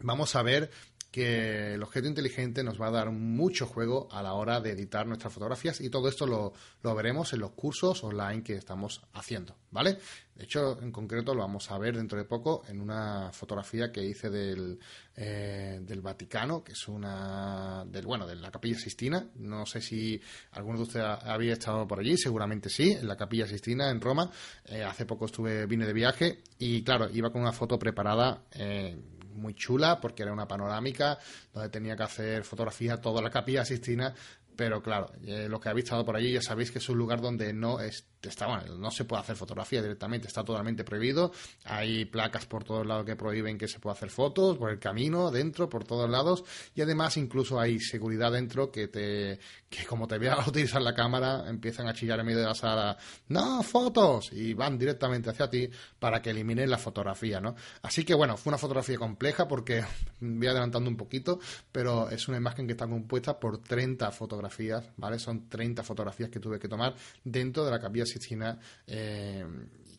[0.00, 0.70] Vamos a ver
[1.10, 5.06] que el objeto inteligente nos va a dar mucho juego a la hora de editar
[5.06, 6.52] nuestras fotografías y todo esto lo,
[6.94, 9.98] veremos en los cursos online que estamos haciendo, ¿vale?
[10.34, 14.04] De hecho, en concreto lo vamos a ver dentro de poco en una fotografía que
[14.04, 14.78] hice del,
[15.16, 19.26] eh, del Vaticano, que es una, del, bueno, de la Capilla Sistina.
[19.36, 20.20] No sé si
[20.52, 24.30] alguno de ustedes había estado por allí, seguramente sí, en la Capilla Sistina, en Roma.
[24.66, 28.44] Eh, hace poco estuve, vine de viaje y claro, iba con una foto preparada.
[28.52, 28.96] Eh,
[29.38, 31.18] muy chula porque era una panorámica
[31.52, 34.14] donde tenía que hacer fotografía toda la capilla Sistina
[34.58, 37.20] pero claro, eh, lo que habéis estado por allí ya sabéis que es un lugar
[37.20, 41.30] donde no está, bueno, no se puede hacer fotografía directamente, está totalmente prohibido.
[41.62, 45.30] Hay placas por todos lados que prohíben que se pueda hacer fotos, por el camino,
[45.30, 46.42] dentro, por todos lados.
[46.74, 49.38] Y además incluso hay seguridad dentro que te
[49.70, 52.98] que como te vean utilizar la cámara, empiezan a chillar en medio de la sala,
[53.28, 57.54] no, fotos, y van directamente hacia ti para que eliminen la fotografía, ¿no?
[57.82, 59.84] Así que bueno, fue una fotografía compleja porque
[60.20, 61.38] voy adelantando un poquito,
[61.70, 64.47] pero es una imagen que está compuesta por 30 fotografías
[64.96, 65.18] ¿vale?
[65.18, 69.44] Son 30 fotografías que tuve que tomar dentro de la capilla Sistina, eh,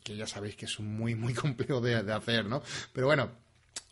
[0.03, 2.61] que ya sabéis que es muy, muy complejo de, hacer, ¿no?
[2.93, 3.31] Pero bueno,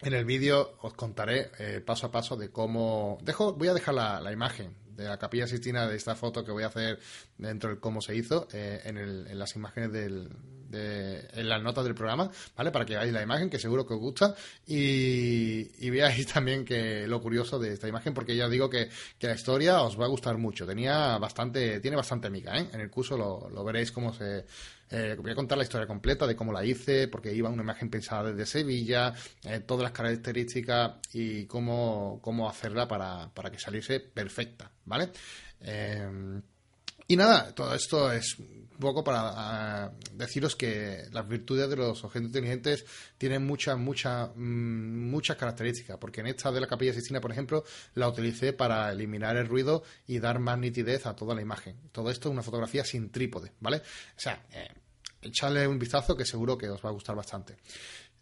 [0.01, 3.17] en el vídeo os contaré eh, paso a paso de cómo...
[3.21, 6.63] Dejo, voy a dejar la, imagen de la capilla Sistina de esta foto que voy
[6.63, 6.99] a hacer
[7.37, 10.29] dentro del cómo se hizo eh, en, en, las imágenes del,
[10.71, 12.71] en las notas del programa, ¿vale?
[12.71, 17.21] Para que veáis la imagen, que seguro que os gusta, y, veáis también que lo
[17.21, 18.89] curioso de esta imagen, porque ya os digo que,
[19.21, 20.65] la historia os va a gustar mucho.
[20.65, 22.69] Tenía bastante, tiene bastante amiga, ¿eh?
[22.73, 24.45] En el curso lo, veréis cómo se,
[24.89, 27.89] eh, voy a contar la historia completa de cómo la hice, porque iba una imagen
[27.89, 33.99] pensada desde Sevilla, eh, todas las características y cómo, cómo hacerla para, para que saliese
[33.99, 35.09] perfecta, ¿vale?
[35.61, 36.41] Eh,
[37.07, 42.03] y nada, todo esto es un poco para ah, deciros que las virtudes de los
[42.03, 42.85] objetos inteligentes
[43.17, 47.63] tienen muchas, muchas, mm, muchas características, porque en esta de la capilla Sistina, por ejemplo,
[47.95, 51.75] la utilicé para eliminar el ruido y dar más nitidez a toda la imagen.
[51.91, 53.77] Todo esto es una fotografía sin trípode, ¿vale?
[53.77, 54.69] O sea, eh,
[55.21, 57.57] echadle un vistazo que seguro que os va a gustar bastante.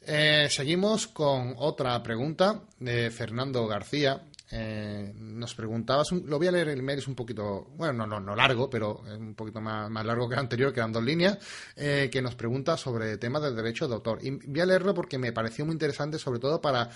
[0.07, 4.21] Eh, seguimos con otra pregunta de Fernando García,
[4.51, 8.19] eh, nos preguntabas, lo voy a leer el email, es un poquito, bueno, no, no,
[8.19, 11.37] no largo, pero es un poquito más, más largo que el anterior, quedan dos líneas,
[11.75, 14.19] eh, que nos pregunta sobre temas del derecho de autor.
[14.21, 16.89] Y voy a leerlo porque me pareció muy interesante, sobre todo para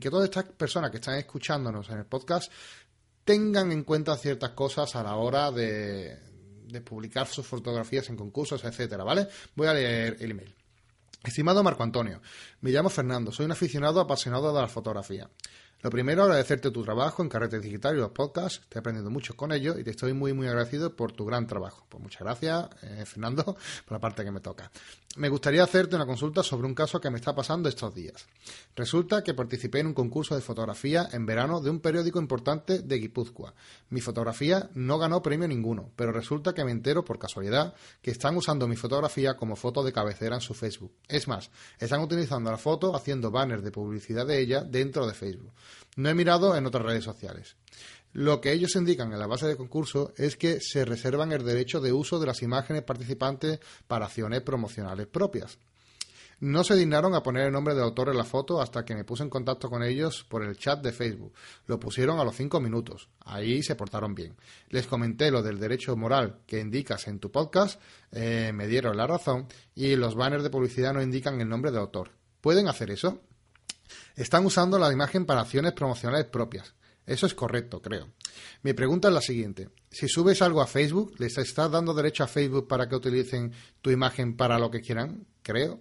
[0.00, 2.52] que todas estas personas que están escuchándonos en el podcast
[3.24, 6.18] tengan en cuenta ciertas cosas a la hora de,
[6.66, 9.28] de publicar sus fotografías en concursos, etcétera, ¿vale?
[9.54, 10.54] Voy a leer el email.
[11.22, 12.20] Estimado Marco Antonio,
[12.62, 15.30] me llamo Fernando, soy un aficionado apasionado de la fotografía.
[15.82, 18.60] Lo primero, agradecerte tu trabajo en Carrete Digital y los podcasts.
[18.62, 21.84] Estoy aprendiendo mucho con ello y te estoy muy, muy agradecido por tu gran trabajo.
[21.88, 23.44] Pues muchas gracias, eh, Fernando,
[23.84, 24.70] por la parte que me toca.
[25.16, 28.26] Me gustaría hacerte una consulta sobre un caso que me está pasando estos días.
[28.76, 32.98] Resulta que participé en un concurso de fotografía en verano de un periódico importante de
[32.98, 33.52] Guipúzcoa.
[33.90, 38.36] Mi fotografía no ganó premio ninguno, pero resulta que me entero por casualidad que están
[38.36, 40.92] usando mi fotografía como foto de cabecera en su Facebook.
[41.08, 45.52] Es más, están utilizando la foto haciendo banners de publicidad de ella dentro de Facebook.
[45.96, 47.56] No he mirado en otras redes sociales.
[48.12, 51.80] Lo que ellos indican en la base de concurso es que se reservan el derecho
[51.80, 55.58] de uso de las imágenes participantes para acciones promocionales propias.
[56.42, 59.04] No se dignaron a poner el nombre del autor en la foto hasta que me
[59.04, 61.32] puse en contacto con ellos por el chat de Facebook.
[61.66, 63.08] Lo pusieron a los cinco minutos.
[63.20, 64.34] Ahí se portaron bien.
[64.68, 67.80] Les comenté lo del derecho moral que indicas en tu podcast,
[68.10, 71.80] eh, me dieron la razón y los banners de publicidad no indican el nombre del
[71.80, 72.10] autor.
[72.40, 73.22] ¿Pueden hacer eso?
[74.16, 76.74] Están usando la imagen para acciones promocionales propias.
[77.06, 78.08] Eso es correcto, creo.
[78.62, 79.70] Mi pregunta es la siguiente.
[79.90, 83.90] Si subes algo a Facebook, ¿les estás dando derecho a Facebook para que utilicen tu
[83.90, 85.26] imagen para lo que quieran?
[85.42, 85.80] Creo.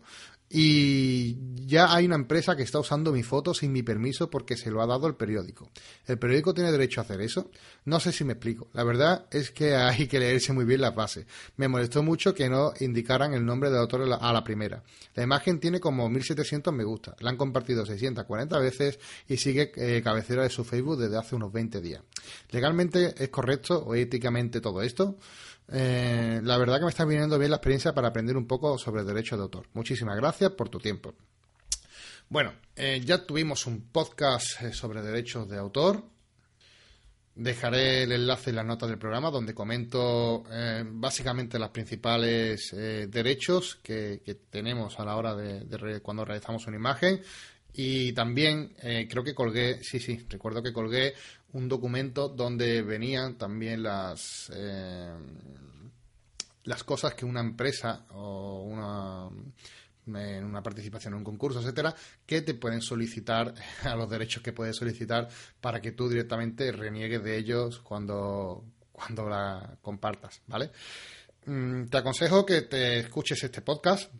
[0.53, 4.69] Y ya hay una empresa que está usando mi foto sin mi permiso porque se
[4.69, 5.71] lo ha dado el periódico.
[6.05, 7.49] ¿El periódico tiene derecho a hacer eso?
[7.85, 8.67] No sé si me explico.
[8.73, 11.25] La verdad es que hay que leerse muy bien la base.
[11.55, 14.83] Me molestó mucho que no indicaran el nombre del autor a la primera.
[15.15, 17.15] La imagen tiene como 1700 me gusta.
[17.19, 21.53] La han compartido 640 veces y sigue eh, cabecera de su Facebook desde hace unos
[21.53, 22.03] 20 días.
[22.49, 25.17] ¿Legalmente es correcto o éticamente todo esto?
[25.73, 29.03] Eh, la verdad que me está viniendo bien la experiencia para aprender un poco sobre
[29.03, 29.67] derecho de autor.
[29.73, 31.13] Muchísimas gracias por tu tiempo.
[32.27, 36.03] Bueno, eh, ya tuvimos un podcast eh, sobre derechos de autor.
[37.35, 40.43] Dejaré el enlace en las notas del programa donde comento
[40.91, 47.21] básicamente los principales derechos que, tenemos a la hora de, cuando realizamos una imagen.
[47.73, 48.73] Y también
[49.09, 51.13] creo que colgué, sí, sí, recuerdo que colgué
[51.53, 55.13] un documento donde venían también las eh,
[56.63, 59.29] las cosas que una empresa o una
[60.03, 63.53] una participación en un concurso, etcétera, que te pueden solicitar
[63.83, 65.29] a los derechos que puedes solicitar
[65.61, 70.71] para que tú directamente reniegues de ellos cuando cuando la compartas, ¿vale?
[71.45, 74.11] Mm, te aconsejo que te escuches este podcast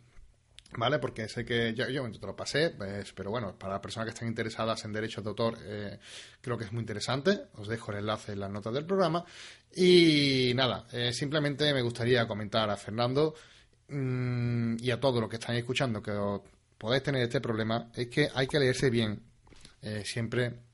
[0.76, 0.98] ¿Vale?
[0.98, 2.74] Porque sé que yo, yo te lo pasé,
[3.14, 5.98] pero bueno, para las personas que están interesadas en derechos de autor, eh,
[6.40, 7.42] creo que es muy interesante.
[7.54, 9.24] Os dejo el enlace en las notas del programa.
[9.74, 13.34] Y nada, eh, simplemente me gustaría comentar a Fernando
[13.88, 16.12] mm, y a todos los que están escuchando que
[16.78, 19.22] podéis tener este problema, es que hay que leerse bien
[19.82, 20.71] eh, siempre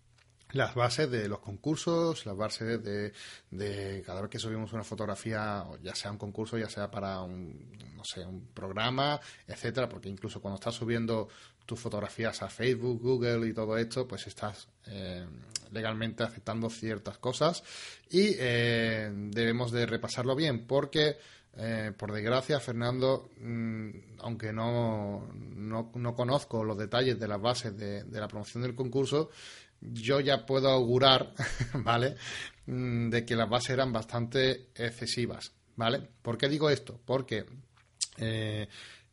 [0.52, 3.12] las bases de los concursos, las bases de,
[3.50, 7.76] de, cada vez que subimos una fotografía, ya sea un concurso, ya sea para un,
[7.96, 11.28] no sé, un programa, etcétera, porque incluso cuando estás subiendo
[11.66, 15.26] tus fotografías a Facebook, Google y todo esto, pues estás eh,
[15.70, 17.62] legalmente aceptando ciertas cosas
[18.08, 21.18] y eh, debemos de repasarlo bien porque
[21.60, 23.88] eh, por desgracia, Fernando, mm,
[24.20, 29.30] aunque no, no, conozco los detalles de las bases de, la promoción del concurso,
[29.80, 31.34] yo ya puedo augurar,
[31.74, 32.16] ¿vale?,
[32.66, 36.08] mm, de que las bases eran bastante excesivas, ¿vale?
[36.22, 37.00] ¿Por qué digo esto?
[37.04, 37.46] Porque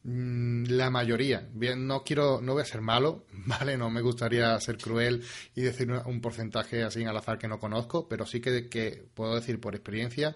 [0.08, 1.47] Mm, la mayoría.
[1.51, 3.75] Bien, no quiero, no voy a ser malo, ¿vale?
[3.75, 5.23] No me gustaría ser cruel
[5.56, 9.60] y decir un porcentaje así al azar que no conozco, pero sí que, puedo decir
[9.60, 10.36] por experiencia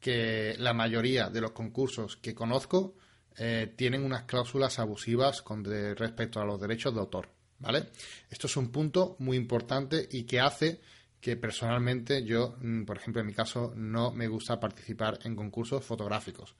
[0.00, 2.94] que la mayoría de los concursos que conozco
[3.36, 7.88] eh, tienen unas cláusulas abusivas con respecto a los derechos de autor, ¿vale?
[8.30, 10.80] Esto es un punto muy importante y que hace
[11.20, 15.84] que personalmente yo, mm, por ejemplo, en mi caso, no me gusta participar en concursos
[15.84, 16.54] fotográficos.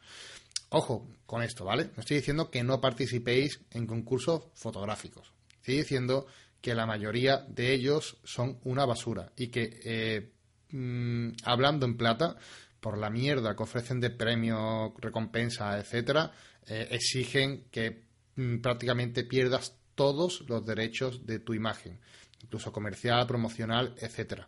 [0.70, 1.90] Ojo con esto, ¿vale?
[1.96, 5.32] No estoy diciendo que no participéis en concursos fotográficos.
[5.56, 6.26] Estoy diciendo
[6.60, 10.32] que la mayoría de ellos son una basura y que, eh,
[10.70, 12.36] mm, hablando en plata,
[12.80, 16.32] por la mierda que ofrecen de premio, recompensa, etcétera,
[16.66, 18.04] eh, exigen que
[18.36, 21.98] mm, prácticamente pierdas todos los derechos de tu imagen,
[22.40, 24.46] incluso comercial, promocional, etcétera.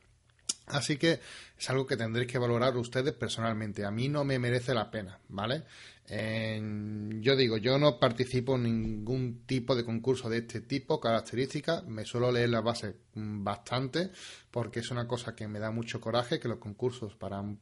[0.69, 1.19] Así que
[1.59, 3.85] es algo que tendréis que valorar ustedes personalmente.
[3.85, 5.65] A mí no me merece la pena, ¿vale?
[6.11, 12.05] yo digo, yo no participo en ningún tipo de concurso de este tipo, características, me
[12.05, 14.11] suelo leer las bases bastante,
[14.51, 17.61] porque es una cosa que me da mucho coraje, que los concursos para un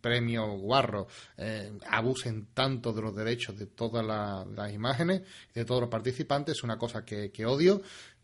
[0.00, 5.22] premio guarro eh, abusen tanto de los derechos de todas las imágenes,
[5.54, 7.82] de todos los participantes, es una cosa que, odio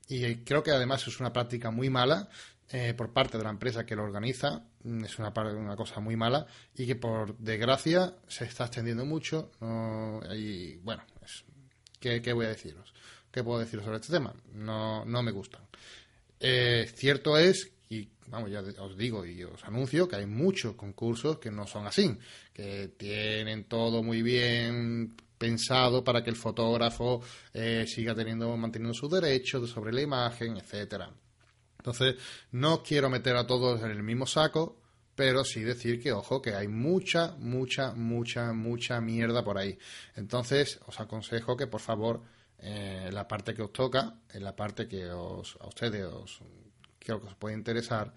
[0.09, 2.29] y creo que además es una práctica muy mala
[2.70, 6.16] eh, por parte de la empresa que lo organiza mm, es una, una cosa muy
[6.16, 9.51] mala y que por desgracia se está extendiendo mucho
[10.35, 11.03] y bueno
[12.01, 12.92] ¿qué, voy a deciros?
[13.31, 14.35] ¿qué puedo deciros sobre este tema?
[14.53, 15.62] no, no me gustan
[16.40, 17.72] eh, cierto es
[18.31, 22.17] vamos ya os digo y os anuncio que hay muchos concursos que no son así
[22.53, 27.23] que tienen todo muy bien pensado para que el fotógrafo
[27.55, 31.12] eh, siga teniendo manteniendo sus derechos sobre la imagen etcétera
[31.79, 32.17] entonces,
[32.53, 34.81] no quiero meter a todos en el mismo saco,
[35.14, 39.79] pero sí decir que, ojo, que hay mucha, mucha, mucha, mucha mierda por ahí.
[40.14, 42.23] Entonces, os aconsejo que, por favor,
[42.59, 46.41] eh, la parte que os toca, en la parte que os, a ustedes os,
[47.16, 48.12] que os puede interesar,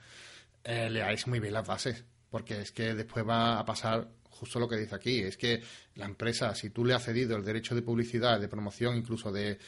[0.64, 4.68] eh, leáis muy bien las bases, porque es que después va a pasar justo lo
[4.68, 5.62] que dice aquí, es que
[5.96, 9.60] la empresa, si tú le has cedido el derecho de publicidad, de promoción, incluso de,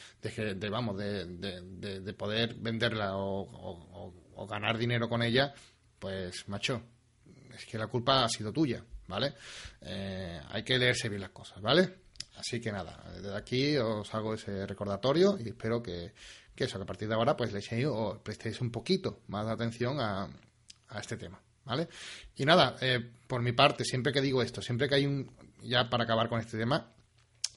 [0.71, 5.53] vamos, de, de, poder venderla o, ganar dinero con ella,
[5.99, 6.81] pues, macho,
[7.55, 9.35] es que la culpa ha sido tuya, ¿vale?
[9.81, 12.03] Eh, hay que leerse bien las cosas, ¿vale?
[12.35, 16.13] Así que nada, desde aquí os hago ese recordatorio y espero que,
[16.55, 19.45] que eso, que a partir de ahora, pues le echéis o prestéis un poquito más
[19.45, 20.29] de atención a,
[20.89, 21.41] a este tema.
[21.65, 21.87] ¿vale?
[22.35, 25.31] Y nada, eh, por mi parte, siempre que digo esto, siempre que hay un,
[25.63, 26.93] ya para acabar con este tema,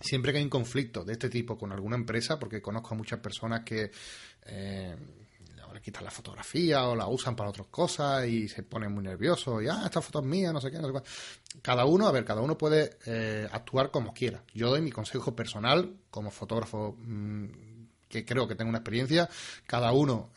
[0.01, 3.21] siempre que hay un conflicto de este tipo con alguna empresa, porque conozco a muchas
[3.21, 3.91] personas que
[4.47, 4.97] eh,
[5.77, 9.63] le quitan la fotografía o la usan para otras cosas y se ponen muy nerviosos
[9.63, 11.05] y, ah, esta foto es mía, no sé qué, no sé cuál.
[11.61, 14.43] Cada uno, a ver, cada uno puede eh, actuar como quiera.
[14.55, 17.66] Yo doy mi consejo personal como fotógrafo mm,
[18.09, 19.29] que creo que tengo una experiencia,
[19.67, 20.31] cada uno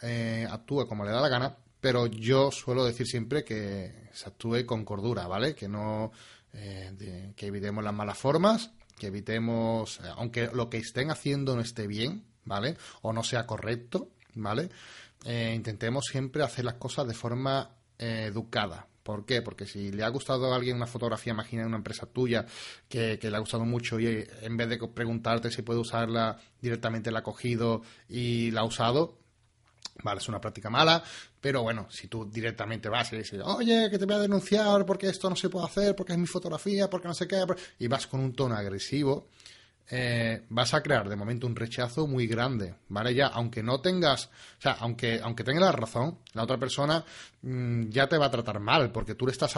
[0.49, 4.83] actúa como le da la gana, pero yo suelo decir siempre que se actúe con
[4.83, 5.55] cordura, ¿vale?
[5.55, 6.11] Que no,
[6.53, 11.61] eh, que evitemos las malas formas, que evitemos, eh, aunque lo que estén haciendo no
[11.61, 12.75] esté bien, ¿vale?
[13.01, 14.69] O no sea correcto, ¿vale?
[15.25, 18.87] Eh, intentemos siempre hacer las cosas de forma educada.
[19.03, 19.41] ¿Por qué?
[19.41, 22.45] Porque si le ha gustado a alguien una fotografía, imagina una empresa tuya
[22.87, 27.19] que, le ha gustado mucho y en vez de preguntarte si puede usarla, directamente la
[27.19, 29.17] ha cogido y la ha usado,
[30.01, 31.03] Vale, es una práctica mala,
[31.41, 35.09] pero bueno, si tú directamente vas y dices, oye, que te voy a denunciar porque
[35.09, 37.43] esto no se puede hacer, porque es mi fotografía, porque no sé qué,
[37.79, 39.27] y vas con un tono agresivo,
[39.89, 43.13] eh, vas a crear de momento un rechazo muy grande, ¿vale?
[43.15, 47.03] Ya, aunque no tengas, o sea, aunque, aunque tengas la razón, la otra persona
[47.41, 49.53] mm, ya te va a tratar mal, porque tú le estás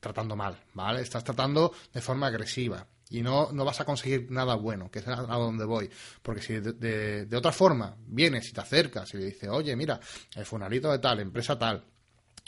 [0.00, 1.02] tratando mal, ¿vale?
[1.02, 5.08] Estás tratando de forma agresiva y no, no vas a conseguir nada bueno, que es
[5.08, 5.90] a, donde voy.
[6.22, 10.00] Porque si de, otra forma vienes y te acercas y le dices, oye, mira,
[10.34, 11.84] el funalito de tal, empresa tal,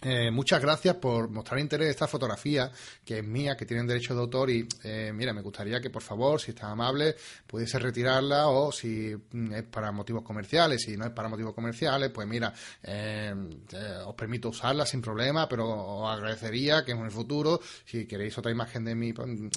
[0.03, 2.71] eh, muchas gracias por mostrar interés en esta fotografía,
[3.05, 6.03] que es mía, que tienen derecho de autor y eh, mira, me gustaría que por
[6.03, 11.13] favor, si está amable, pudiese retirarla o si es para motivos comerciales, si no es
[11.13, 13.35] para motivos comerciales, pues mira, eh,
[13.73, 18.37] eh, os permito usarla sin problema, pero os agradecería que en el futuro, si queréis
[18.37, 19.15] otra imagen de mi,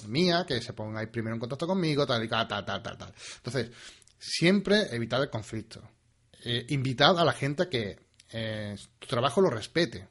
[0.08, 3.14] mía, que se pongáis primero en contacto conmigo, tal y tal, tal, tal, tal.
[3.36, 3.70] Entonces,
[4.18, 5.82] siempre evitad el conflicto.
[6.44, 7.98] Eh, invitad a la gente a que
[8.32, 10.08] eh, tu trabajo lo respete,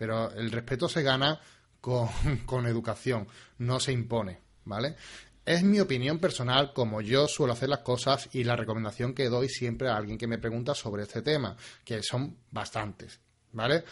[0.00, 1.38] pero el respeto se gana
[1.78, 2.08] con,
[2.46, 3.28] con educación,
[3.58, 4.96] no se impone, ¿vale?
[5.44, 9.50] Es mi opinión personal, como yo suelo hacer las cosas y la recomendación que doy
[9.50, 13.20] siempre a alguien que me pregunta sobre este tema, que son bastantes,
[13.52, 13.84] ¿vale?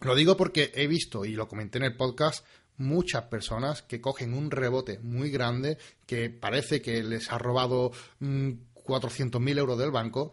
[0.00, 2.46] Lo digo porque he visto, y lo comenté en el podcast,
[2.78, 5.76] muchas personas que cogen un rebote muy grande
[6.06, 10.32] que parece que les ha robado 400.000 mm, euros del banco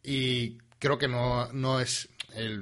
[0.00, 2.08] y creo que no, no es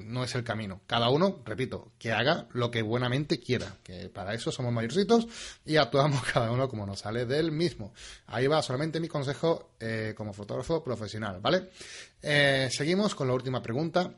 [0.05, 0.81] no es el camino.
[0.87, 5.27] Cada uno, repito, que haga lo que buenamente quiera, que para eso somos mayorcitos
[5.65, 7.93] y actuamos cada uno como nos sale del mismo.
[8.27, 11.71] Ahí va solamente mi consejo eh, como fotógrafo profesional, ¿vale?
[12.23, 14.13] Eh, seguimos con la última pregunta.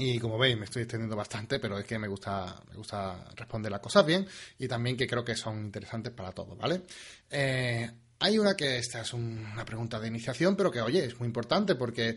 [0.00, 3.72] Y como veis, me estoy extendiendo bastante, pero es que me gusta, me gusta responder
[3.72, 4.24] las cosas bien
[4.56, 6.82] y también que creo que son interesantes para todos, ¿vale?
[7.28, 11.26] Eh, hay una que esta es una pregunta de iniciación, pero que, oye, es muy
[11.26, 12.16] importante porque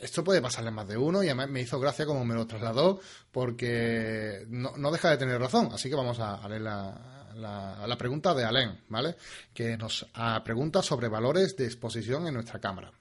[0.00, 3.00] esto puede pasarle más de uno y además me hizo gracia como me lo trasladó
[3.30, 5.70] porque no, deja de tener razón.
[5.72, 9.16] Así que vamos a, leer la, pregunta de Alain, ¿vale?
[9.52, 10.06] Que nos
[10.44, 12.92] pregunta sobre valores de exposición en nuestra cámara.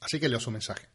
[0.00, 0.88] Así que leo su mensaje.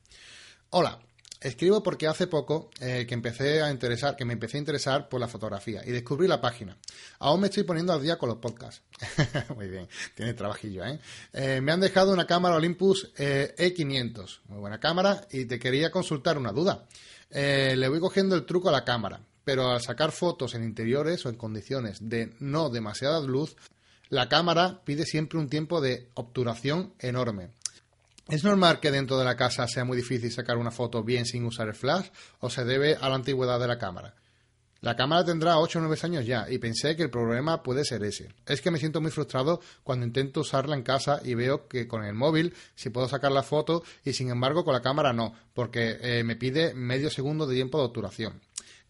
[0.70, 1.00] Hola,
[1.44, 5.20] Escribo porque hace poco eh, que empecé a interesar, que me empecé a interesar por
[5.20, 6.78] la fotografía y descubrí la página.
[7.20, 8.82] Aún me estoy poniendo al día con los podcasts.
[9.56, 11.00] Muy bien, tiene trabajillo, ¿eh?
[11.34, 11.60] ¿eh?
[11.62, 16.38] Me han dejado una cámara Olympus eh, E500, muy buena cámara, y te quería consultar
[16.38, 16.86] una duda.
[17.30, 21.30] le voy cogiendo el truco a la cámara, pero al sacar fotos en interiores o
[21.30, 23.58] en condiciones de no demasiada luz,
[24.08, 27.50] la cámara pide siempre un tiempo de obturación enorme.
[28.30, 31.46] ¿Es normal que dentro de la casa sea muy difícil sacar una foto bien sin
[31.46, 32.08] usar el flash
[32.40, 34.16] o se debe a la antigüedad de la cámara?
[34.84, 38.04] La cámara tendrá 8 o 9 años ya y pensé que el problema puede ser
[38.04, 38.34] ese.
[38.46, 42.04] Es que me siento muy frustrado cuando intento usarla en casa y veo que con
[42.04, 45.98] el móvil sí puedo sacar la foto y sin embargo con la cámara no, porque
[46.02, 48.42] eh, me pide medio segundo de tiempo de obturación.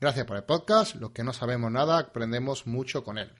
[0.01, 3.31] Gracias por el podcast, los que no sabemos nada aprendemos mucho con él.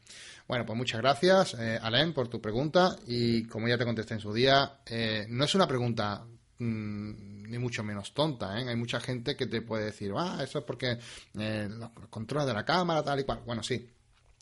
[0.48, 2.98] Bueno, pues muchas gracias, eh, Alain, por tu pregunta.
[3.08, 6.26] Y como ya te contesté en su día, eh, no es una pregunta
[6.60, 8.60] mm, ni mucho menos tonta.
[8.60, 8.68] ¿eh?
[8.68, 11.00] Hay mucha gente que te puede decir, ah, eso es porque
[11.40, 13.42] eh, los controles de la cámara, tal y cual.
[13.46, 13.90] Bueno, sí.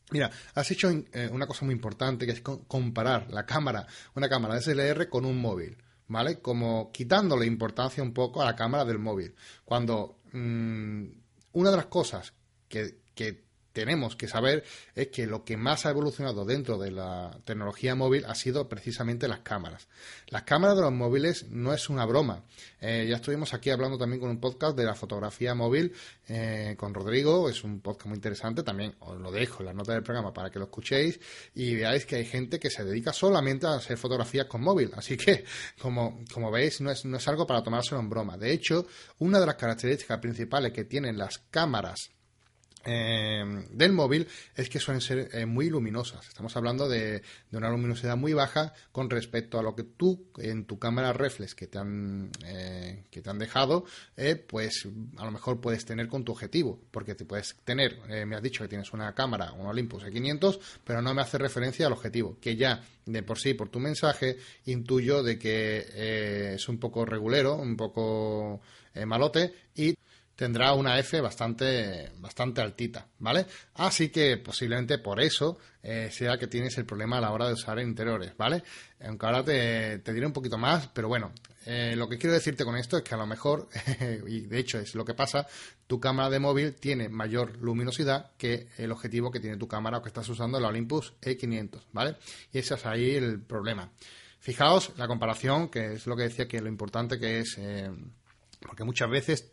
[0.09, 0.91] Mira, has hecho
[1.31, 5.77] una cosa muy importante que es comparar la cámara, una cámara DSLR con un móvil.
[6.07, 6.41] ¿Vale?
[6.41, 9.33] Como quitándole importancia un poco a la cámara del móvil.
[9.63, 11.05] Cuando mm,
[11.53, 12.33] una de las cosas
[12.67, 14.63] que, que tenemos que saber
[14.95, 19.27] es que lo que más ha evolucionado dentro de la tecnología móvil ha sido precisamente
[19.27, 19.87] las cámaras.
[20.27, 22.43] Las cámaras de los móviles no es una broma.
[22.79, 25.93] Eh, ya estuvimos aquí hablando también con un podcast de la fotografía móvil
[26.27, 27.49] eh, con Rodrigo.
[27.49, 28.63] Es un podcast muy interesante.
[28.63, 31.19] También os lo dejo en la nota del programa para que lo escuchéis
[31.55, 34.91] y veáis que hay gente que se dedica solamente a hacer fotografías con móvil.
[34.95, 35.45] Así que,
[35.81, 38.37] como, como veis, no es, no es algo para tomárselo en broma.
[38.37, 38.85] De hecho,
[39.19, 42.11] una de las características principales que tienen las cámaras
[42.85, 46.27] eh, del móvil es que suelen ser eh, muy luminosas.
[46.27, 47.21] Estamos hablando de,
[47.51, 51.67] una luminosidad muy baja con respecto a lo que tú en tu cámara reflex que
[51.67, 53.85] te han, eh, que te han dejado,
[54.47, 56.79] pues a lo mejor puedes tener con tu objetivo.
[56.91, 61.01] Porque te puedes tener, me has dicho que tienes una cámara, un Olympus E500, pero
[61.01, 65.23] no me hace referencia al objetivo, que ya de por sí, por tu mensaje, intuyo
[65.23, 68.61] de que es un poco regulero, un poco
[69.05, 69.95] malote y
[70.41, 73.45] tendrá una F bastante, bastante altita, ¿vale?
[73.75, 77.53] Así que posiblemente por eso eh, sea que tienes el problema a la hora de
[77.53, 78.63] usar interiores, ¿vale?
[79.05, 81.31] Aunque ahora te, diré un poquito más, pero bueno,
[81.67, 83.69] eh, lo que quiero decirte con esto es que a lo mejor,
[84.27, 85.45] y de hecho es lo que pasa,
[85.85, 90.01] tu cámara de móvil tiene mayor luminosidad que el objetivo que tiene tu cámara o
[90.01, 92.15] que estás usando, la Olympus E500, ¿vale?
[92.51, 93.91] Y ese es ahí el problema.
[94.39, 97.91] Fijaos la comparación, que es lo que decía que lo importante que es, eh,
[98.59, 99.51] porque muchas veces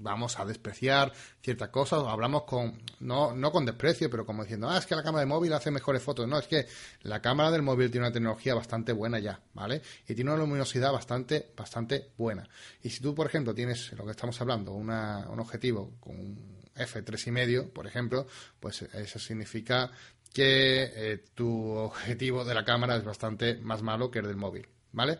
[0.00, 4.78] vamos a despreciar ciertas cosas, hablamos con, no, no con desprecio, pero como diciendo, ah,
[4.78, 6.26] es que la cámara de móvil hace mejores fotos.
[6.26, 6.66] No, es que
[7.02, 9.82] la cámara del móvil tiene una tecnología bastante buena ya, ¿vale?
[10.08, 12.48] Y tiene una luminosidad bastante, bastante buena.
[12.82, 16.60] Y si tú, por ejemplo, tienes lo que estamos hablando, una, un objetivo con un
[16.74, 18.26] F3,5, por ejemplo,
[18.58, 19.90] pues eso significa
[20.32, 24.68] que eh, tu objetivo de la cámara es bastante más malo que el del móvil,
[24.92, 25.18] ¿vale?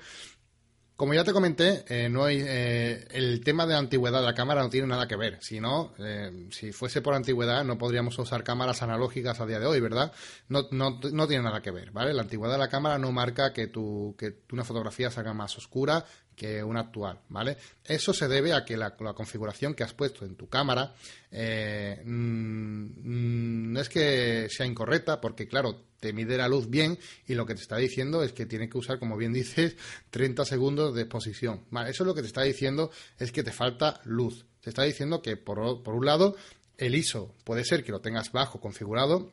[1.00, 4.34] Como ya te comenté, eh, no hay, eh, el tema de la antigüedad de la
[4.34, 5.38] cámara no tiene nada que ver.
[5.40, 9.64] Si no, eh, si fuese por antigüedad, no podríamos usar cámaras analógicas a día de
[9.64, 10.12] hoy, ¿verdad?
[10.50, 12.12] No, no, no tiene nada que ver, ¿vale?
[12.12, 16.04] La antigüedad de la cámara no marca que, tu, que una fotografía salga más oscura
[16.36, 17.56] que una actual, ¿vale?
[17.82, 20.92] Eso se debe a que la, configuración que has puesto en tu cámara
[21.30, 27.34] eh, mm, no es que sea incorrecta, porque claro, te mide la luz bien y
[27.34, 29.76] lo que te está diciendo es que tiene que usar, como bien dices,
[30.10, 31.64] 30 segundos de exposición.
[31.70, 34.46] Vale, eso es lo que te está diciendo es que te falta luz.
[34.60, 36.36] Te está diciendo que por, por un lado
[36.78, 39.32] el ISO puede ser que lo tengas bajo configurado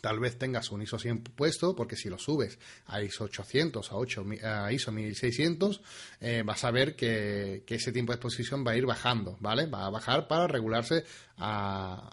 [0.00, 3.96] Tal vez tengas un ISO 100 puesto, porque si lo subes a ISO 800, a,
[3.96, 5.82] 8, a ISO 1600,
[6.20, 9.66] eh, vas a ver que, que, ese tiempo de exposición va a ir bajando, ¿vale?
[9.66, 11.04] Va a bajar para regularse
[11.36, 12.10] a,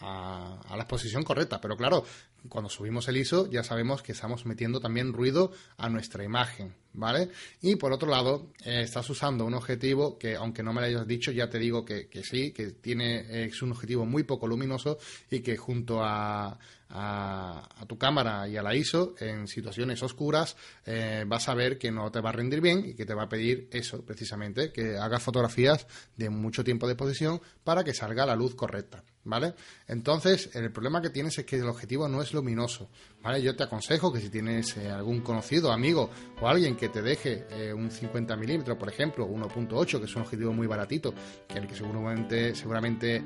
[0.00, 1.60] a, a, la exposición correcta.
[1.60, 2.04] Pero claro,
[2.48, 7.30] cuando subimos el ISO ya sabemos que estamos metiendo también ruido a nuestra imagen, ¿vale?
[7.60, 11.06] Y por otro lado, eh, estás usando un objetivo que, aunque no me lo hayas
[11.06, 14.98] dicho, ya te digo que, sí, que tiene, es un objetivo muy poco luminoso
[15.30, 16.58] y que junto a,
[16.90, 21.90] a, tu cámara y a la ISO en situaciones oscuras eh, vas a ver que
[21.90, 24.96] no te va a rendir bien y que te va a pedir eso precisamente, que
[24.96, 25.86] hagas fotografías
[26.16, 29.54] de mucho tiempo de exposición para que salga la luz correcta, ¿vale?
[29.86, 32.88] Entonces, el problema que tienes es que el objetivo no es luminoso,
[33.22, 33.42] ¿vale?
[33.42, 36.10] Yo te aconsejo que si tienes eh, algún conocido, amigo
[36.40, 40.22] o alguien que te deje eh, un 50 milímetros, por ejemplo, 1.8, que es un
[40.22, 41.12] objetivo muy baratito,
[41.46, 43.22] que el que seguramente, seguramente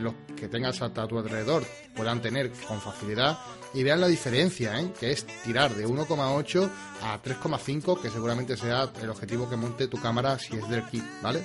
[0.00, 1.64] los que tengas a tu alrededor
[1.94, 3.38] puedan tener con facilidad
[3.74, 4.92] y vean la diferencia, ¿eh?
[4.98, 6.70] que es tirar de 1,8
[7.02, 11.04] a 3,5, que seguramente sea el objetivo que monte tu cámara si es del kit,
[11.22, 11.42] ¿vale?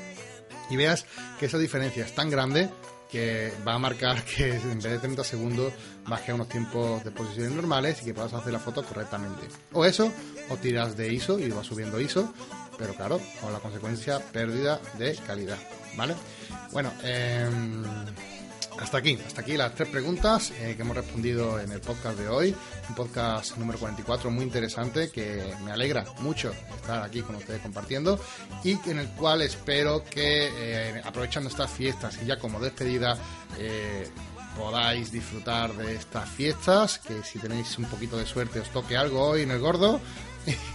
[0.70, 1.06] Y veas
[1.40, 2.70] que esa diferencia es tan grande
[3.14, 5.72] que va a marcar que en vez de 30 segundos
[6.08, 9.48] baje a unos tiempos de posiciones normales y que puedas hacer la foto correctamente.
[9.72, 10.12] O eso,
[10.50, 12.34] o tiras de ISO y vas subiendo ISO,
[12.78, 15.60] pero claro, con la consecuencia pérdida de calidad,
[15.96, 16.16] ¿vale?
[16.72, 17.48] Bueno, eh
[18.80, 22.28] hasta aquí, hasta aquí las tres preguntas eh, que hemos respondido en el podcast de
[22.28, 22.56] hoy,
[22.90, 28.20] un podcast número 44 muy interesante que me alegra mucho estar aquí con ustedes compartiendo
[28.64, 33.18] y en el cual espero que eh, aprovechando estas fiestas y ya como despedida
[33.58, 34.08] eh,
[34.58, 39.22] podáis disfrutar de estas fiestas, que si tenéis un poquito de suerte os toque algo
[39.22, 40.00] hoy en el gordo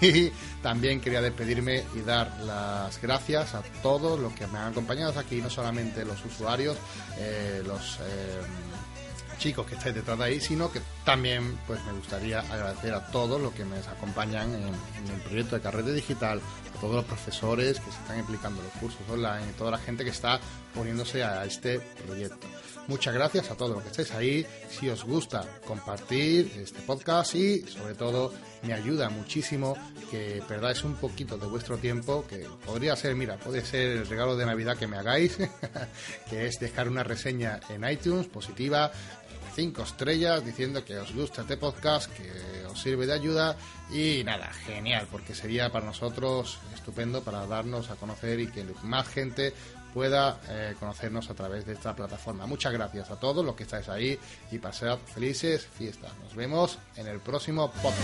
[0.01, 0.31] y
[0.62, 5.41] también quería despedirme y dar las gracias a todos los que me han acompañado aquí,
[5.43, 6.77] no solamente los usuarios,
[7.19, 8.41] eh, los eh,
[9.39, 13.41] chicos que estáis detrás de ahí, sino que también pues me gustaría agradecer a todos
[13.41, 17.91] los que me acompañan en, el proyecto de Carrete Digital, a todos los profesores que
[17.91, 20.41] se están implicando en los cursos online, toda la gente que está
[20.75, 22.47] poniéndose a este proyecto.
[22.89, 24.47] Muchas gracias a todos los que estéis ahí.
[24.71, 29.77] Si os gusta compartir este podcast y sobre todo me ayuda muchísimo
[30.11, 34.37] que perdáis un poquito de vuestro tiempo, que podría ser, mira, puede ser el regalo
[34.37, 35.37] de Navidad que me hagáis,
[36.31, 38.91] que es dejar una reseña en iTunes positiva,
[39.55, 43.57] cinco estrellas, diciendo que os gusta este podcast, que os sirve de ayuda
[43.91, 49.09] y nada, genial, porque sería para nosotros estupendo para darnos a conocer y que más
[49.09, 49.53] gente
[49.95, 52.47] pueda eh, conocernos a través de esta plataforma.
[52.47, 54.18] Muchas gracias a todos los que estáis ahí
[54.51, 56.12] y pasad felices fiestas.
[56.22, 57.99] Nos vemos en el próximo podcast.